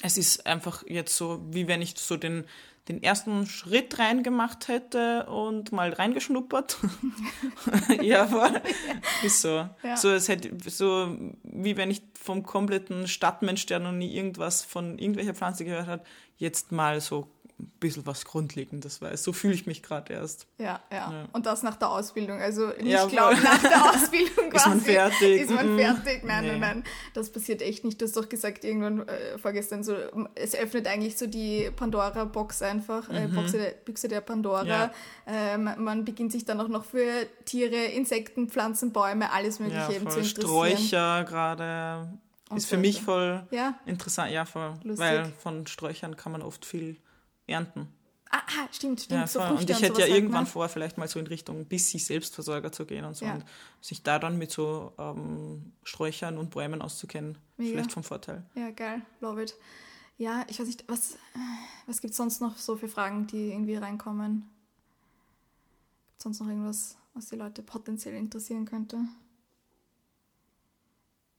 [0.01, 2.45] Es ist einfach jetzt so, wie wenn ich so den,
[2.87, 6.77] den ersten Schritt reingemacht hätte und mal reingeschnuppert.
[8.01, 8.59] ja, voll.
[9.23, 9.69] Ist so.
[9.83, 9.97] Ja.
[9.97, 14.97] So, es hätte, so wie wenn ich vom kompletten Stadtmensch, der noch nie irgendwas von
[14.97, 16.05] irgendwelcher Pflanze gehört hat,
[16.37, 17.27] jetzt mal so
[17.61, 19.23] ein bisschen was Grundlegendes weiß.
[19.23, 20.47] So fühle ich mich gerade erst.
[20.57, 22.39] Ja, ja, ja, Und das nach der Ausbildung.
[22.39, 24.55] Also nicht ja, glauben, nach der Ausbildung quasi.
[24.57, 25.41] Ist man fertig?
[25.41, 25.79] Ist man mhm.
[25.79, 26.23] fertig?
[26.23, 26.51] Nein, nee.
[26.51, 26.83] nein, nein.
[27.13, 28.01] Das passiert echt nicht.
[28.01, 29.95] Du hast doch gesagt, irgendwann äh, vorgestern so,
[30.35, 33.35] es öffnet eigentlich so die Pandora-Box einfach, äh, mhm.
[33.35, 34.65] Boxe der, Büchse der Pandora.
[34.65, 34.91] Ja.
[35.27, 40.09] Ähm, man beginnt sich dann auch noch für Tiere, Insekten, Pflanzen, Bäume, alles mögliche eben
[40.09, 40.77] zu interessieren.
[40.79, 42.19] Sträucher gerade.
[42.55, 43.43] Ist für mich voll
[43.85, 44.73] interessant, ja, voll.
[44.83, 44.99] Lustig.
[44.99, 46.97] Weil von Sträuchern kann man oft viel
[47.51, 47.87] ernten.
[48.31, 49.19] Ah, ah stimmt, stimmt.
[49.19, 51.99] Ja, so und ich hätte ja irgendwann vor, vielleicht mal so in Richtung bis sie
[51.99, 53.25] Selbstversorger zu gehen und so.
[53.25, 53.33] Ja.
[53.33, 53.45] Und
[53.81, 57.71] sich da dann mit so ähm, Sträuchern und Bäumen auszukennen, Mega.
[57.71, 58.45] vielleicht vom Vorteil.
[58.55, 59.55] Ja, geil, love it.
[60.17, 61.17] Ja, ich weiß nicht, was,
[61.87, 64.49] was gibt es sonst noch so für Fragen, die irgendwie reinkommen?
[66.09, 68.99] Gibt es sonst noch irgendwas, was die Leute potenziell interessieren könnte?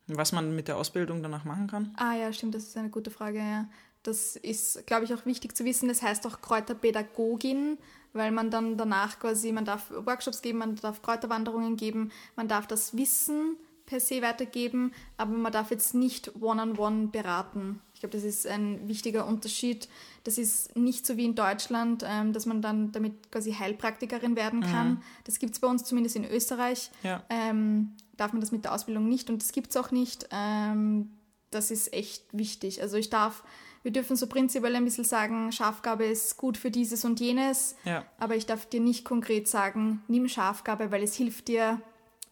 [0.08, 1.94] Was man mit der Ausbildung danach machen kann?
[1.96, 3.68] Ah ja, stimmt, das ist eine gute Frage, ja.
[4.02, 5.88] Das ist, glaube ich, auch wichtig zu wissen.
[5.88, 7.78] Das heißt auch Kräuterpädagogin,
[8.12, 12.66] weil man dann danach quasi, man darf Workshops geben, man darf Kräuterwanderungen geben, man darf
[12.66, 17.80] das Wissen per se weitergeben, aber man darf jetzt nicht one-on-one -on -one beraten.
[17.94, 19.88] Ich glaube, das ist ein wichtiger Unterschied.
[20.24, 24.60] Das ist nicht so wie in Deutschland, ähm, dass man dann damit quasi Heilpraktikerin werden
[24.60, 24.64] mhm.
[24.64, 24.90] kann.
[24.90, 25.02] Mhm.
[25.24, 26.90] Das gibt es bei uns zumindest in Österreich.
[27.02, 27.22] Ja.
[27.28, 30.28] Ähm, darf man das mit der Ausbildung nicht und das gibt es auch nicht.
[30.30, 31.10] Ähm,
[31.50, 32.82] das ist echt wichtig.
[32.82, 33.42] Also ich darf
[33.82, 38.04] wir dürfen so prinzipiell ein bisschen sagen, Schafgabe ist gut für dieses und jenes, ja.
[38.18, 41.80] aber ich darf dir nicht konkret sagen, nimm Schafgabe, weil es hilft dir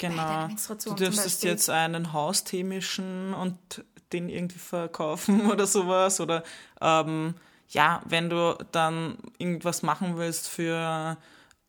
[0.01, 0.49] Genau.
[0.87, 3.85] Du dürftest jetzt einen Haustee mischen und
[4.15, 6.21] den irgendwie verkaufen oder sowas.
[6.21, 6.43] Oder
[6.81, 7.35] ähm,
[7.69, 11.19] ja, wenn du dann irgendwas machen willst für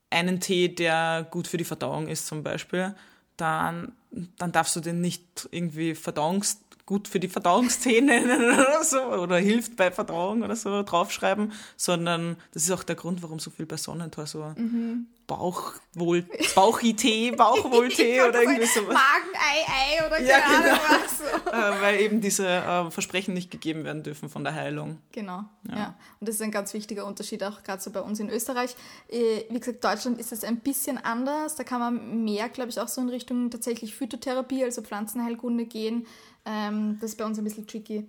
[0.08, 2.94] einen Tee, der gut für die Verdauung ist zum Beispiel,
[3.36, 3.92] dann,
[4.38, 8.24] dann darfst du den nicht irgendwie verdauungs gut für die Verdauungszähne
[8.54, 13.22] oder so oder hilft bei Verdauung oder so draufschreiben, sondern das ist auch der Grund,
[13.22, 15.06] warum so viel bei Sonnentor so mhm.
[15.26, 18.94] Bauchwohl, Bauchi-Tee, Bauchwohl-Tee oder irgendwie sowas.
[18.94, 20.82] Magen-Ei-Ei oder keine ja, genau.
[20.90, 21.52] Was.
[21.78, 24.98] äh, weil eben diese äh, Versprechen nicht gegeben werden dürfen von der Heilung.
[25.12, 25.76] Genau, ja.
[25.76, 25.94] ja.
[26.20, 28.76] Und das ist ein ganz wichtiger Unterschied auch gerade so bei uns in Österreich.
[29.08, 31.54] Äh, wie gesagt, Deutschland ist es ein bisschen anders.
[31.54, 36.06] Da kann man mehr, glaube ich, auch so in Richtung tatsächlich Phytotherapie, also Pflanzenheilkunde gehen.
[36.44, 38.08] Ähm, das ist bei uns ein bisschen tricky.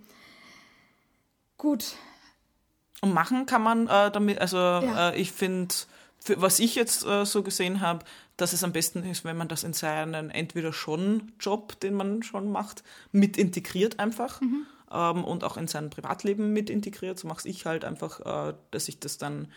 [1.56, 1.94] Gut.
[3.00, 5.10] Und machen kann man äh, damit, also ja.
[5.10, 5.74] äh, ich finde,
[6.36, 8.04] was ich jetzt äh, so gesehen habe,
[8.36, 12.22] dass es am besten ist, wenn man das in seinen entweder schon Job, den man
[12.22, 12.82] schon macht,
[13.12, 14.66] mit integriert einfach mhm.
[14.90, 17.18] ähm, und auch in sein Privatleben mit integriert.
[17.18, 19.48] So mache ich halt einfach, äh, dass ich das dann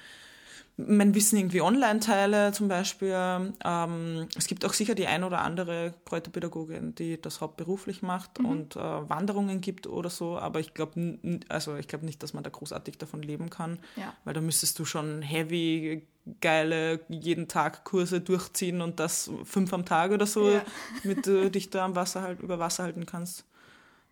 [0.78, 3.54] mein Wissen irgendwie online teile zum Beispiel.
[3.66, 8.46] Ähm, es gibt auch sicher die ein oder andere Kräuterpädagogin, die das hauptberuflich macht mhm.
[8.46, 11.18] und äh, Wanderungen gibt oder so, aber ich glaube
[11.50, 14.14] also ich nicht, dass man da großartig davon leben kann, ja.
[14.24, 16.06] weil da müsstest du schon heavy
[16.42, 20.62] geile jeden Tag Kurse durchziehen und das fünf am Tag oder so, ja.
[21.04, 23.46] mit du dich da am Wasser halt über Wasser halten kannst.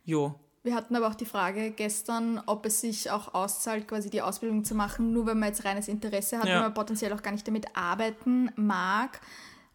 [0.03, 0.35] Jo,
[0.65, 4.65] wir hatten aber auch die Frage gestern, ob es sich auch auszahlt, quasi die Ausbildung
[4.65, 6.55] zu machen, nur wenn man jetzt reines Interesse hat, ja.
[6.55, 9.21] wenn man potenziell auch gar nicht damit arbeiten mag.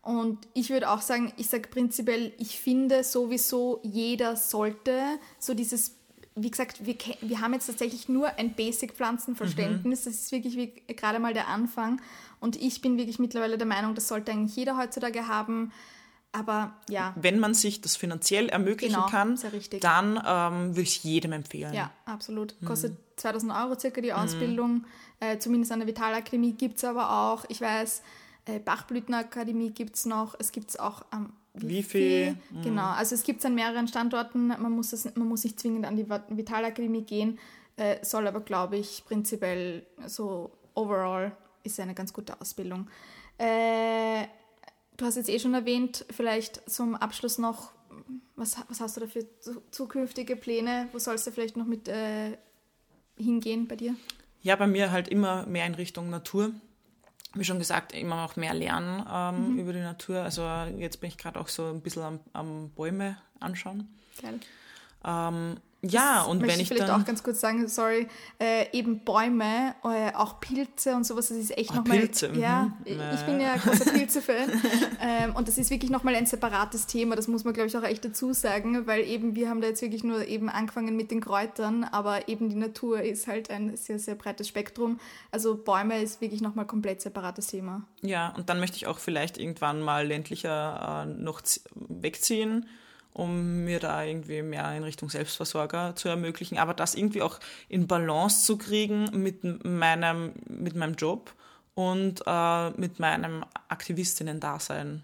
[0.03, 5.01] Und ich würde auch sagen, ich sage prinzipiell, ich finde sowieso, jeder sollte
[5.39, 5.97] so dieses,
[6.35, 10.07] wie gesagt, wir, wir haben jetzt tatsächlich nur ein Basic-Pflanzenverständnis.
[10.07, 10.11] Mhm.
[10.11, 12.01] Das ist wirklich wie gerade mal der Anfang.
[12.41, 15.71] Und ich bin wirklich mittlerweile der Meinung, das sollte eigentlich jeder heutzutage haben.
[16.33, 17.13] Aber ja.
[17.17, 19.39] Wenn man sich das finanziell ermöglichen genau, kann,
[19.81, 21.75] dann ähm, würde ich jedem empfehlen.
[21.75, 22.55] Ja, absolut.
[22.61, 22.67] Mhm.
[22.67, 24.73] Kostet 2000 Euro circa die Ausbildung.
[24.73, 24.85] Mhm.
[25.19, 27.45] Äh, zumindest an der Vitalakademie gibt es aber auch.
[27.49, 28.03] Ich weiß,
[28.45, 30.37] äh, Bachblütenakademie gibt es noch.
[30.39, 32.37] Es gibt es auch am Wifi.
[32.51, 32.63] Mhm.
[32.63, 34.49] Genau, also es gibt es an mehreren Standorten.
[34.49, 37.39] Man muss, es, man muss nicht zwingend an die Vitalakademie gehen,
[37.77, 41.33] äh, soll aber, glaube ich, prinzipiell so overall
[41.65, 42.89] ist eine ganz gute Ausbildung.
[43.37, 44.27] Äh,
[45.01, 47.73] Du hast jetzt eh schon erwähnt, vielleicht zum Abschluss noch,
[48.37, 49.27] was, was hast du da für
[49.71, 50.91] zukünftige Pläne?
[50.93, 52.37] Wo sollst du vielleicht noch mit äh,
[53.17, 53.95] hingehen bei dir?
[54.43, 56.53] Ja, bei mir halt immer mehr in Richtung Natur.
[57.33, 59.59] Wie schon gesagt, immer auch mehr lernen ähm, mhm.
[59.59, 60.21] über die Natur.
[60.21, 60.43] Also
[60.77, 63.89] jetzt bin ich gerade auch so ein bisschen am, am Bäume anschauen.
[64.21, 64.39] Geil.
[65.03, 68.07] Ähm, ja, das und wenn ich vielleicht dann, auch ganz kurz sagen, sorry,
[68.39, 72.01] äh, eben Bäume, äh, auch Pilze und sowas, das ist echt oh, nochmal...
[72.01, 73.01] Pilze, Ja, mhm.
[73.15, 74.51] ich bin ja großer Pilze-Fan
[75.01, 77.83] ähm, und das ist wirklich nochmal ein separates Thema, das muss man, glaube ich, auch
[77.83, 81.23] echt dazu sagen, weil eben wir haben da jetzt wirklich nur eben angefangen mit den
[81.23, 85.01] Kräutern, aber eben die Natur ist halt ein sehr, sehr breites Spektrum.
[85.31, 87.85] Also Bäume ist wirklich nochmal komplett separates Thema.
[88.03, 91.41] Ja, und dann möchte ich auch vielleicht irgendwann mal ländlicher äh, noch
[91.75, 92.67] wegziehen
[93.13, 97.87] um mir da irgendwie mehr in Richtung Selbstversorger zu ermöglichen, aber das irgendwie auch in
[97.87, 101.35] Balance zu kriegen mit meinem, mit meinem Job
[101.75, 105.03] und äh, mit meinem Aktivistinnen-Dasein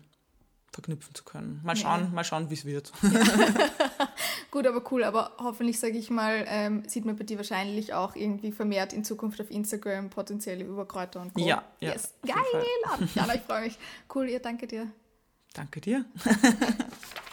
[0.76, 1.60] verknüpfen zu können.
[1.64, 2.08] Mal schauen, ja.
[2.08, 2.92] mal schauen, wie es wird.
[3.02, 3.10] Ja.
[4.50, 5.04] Gut, aber cool.
[5.04, 9.04] Aber hoffentlich, sage ich mal, ähm, sieht man bei dir wahrscheinlich auch irgendwie vermehrt in
[9.04, 11.40] Zukunft auf Instagram potenzielle Überkräuter und Co.
[11.40, 11.92] Ja, ja.
[11.92, 12.14] Yes.
[12.22, 13.06] Geil!
[13.14, 13.78] Jana, ich freue mich.
[14.14, 14.90] Cool, ihr danke dir.
[15.54, 16.04] Danke dir.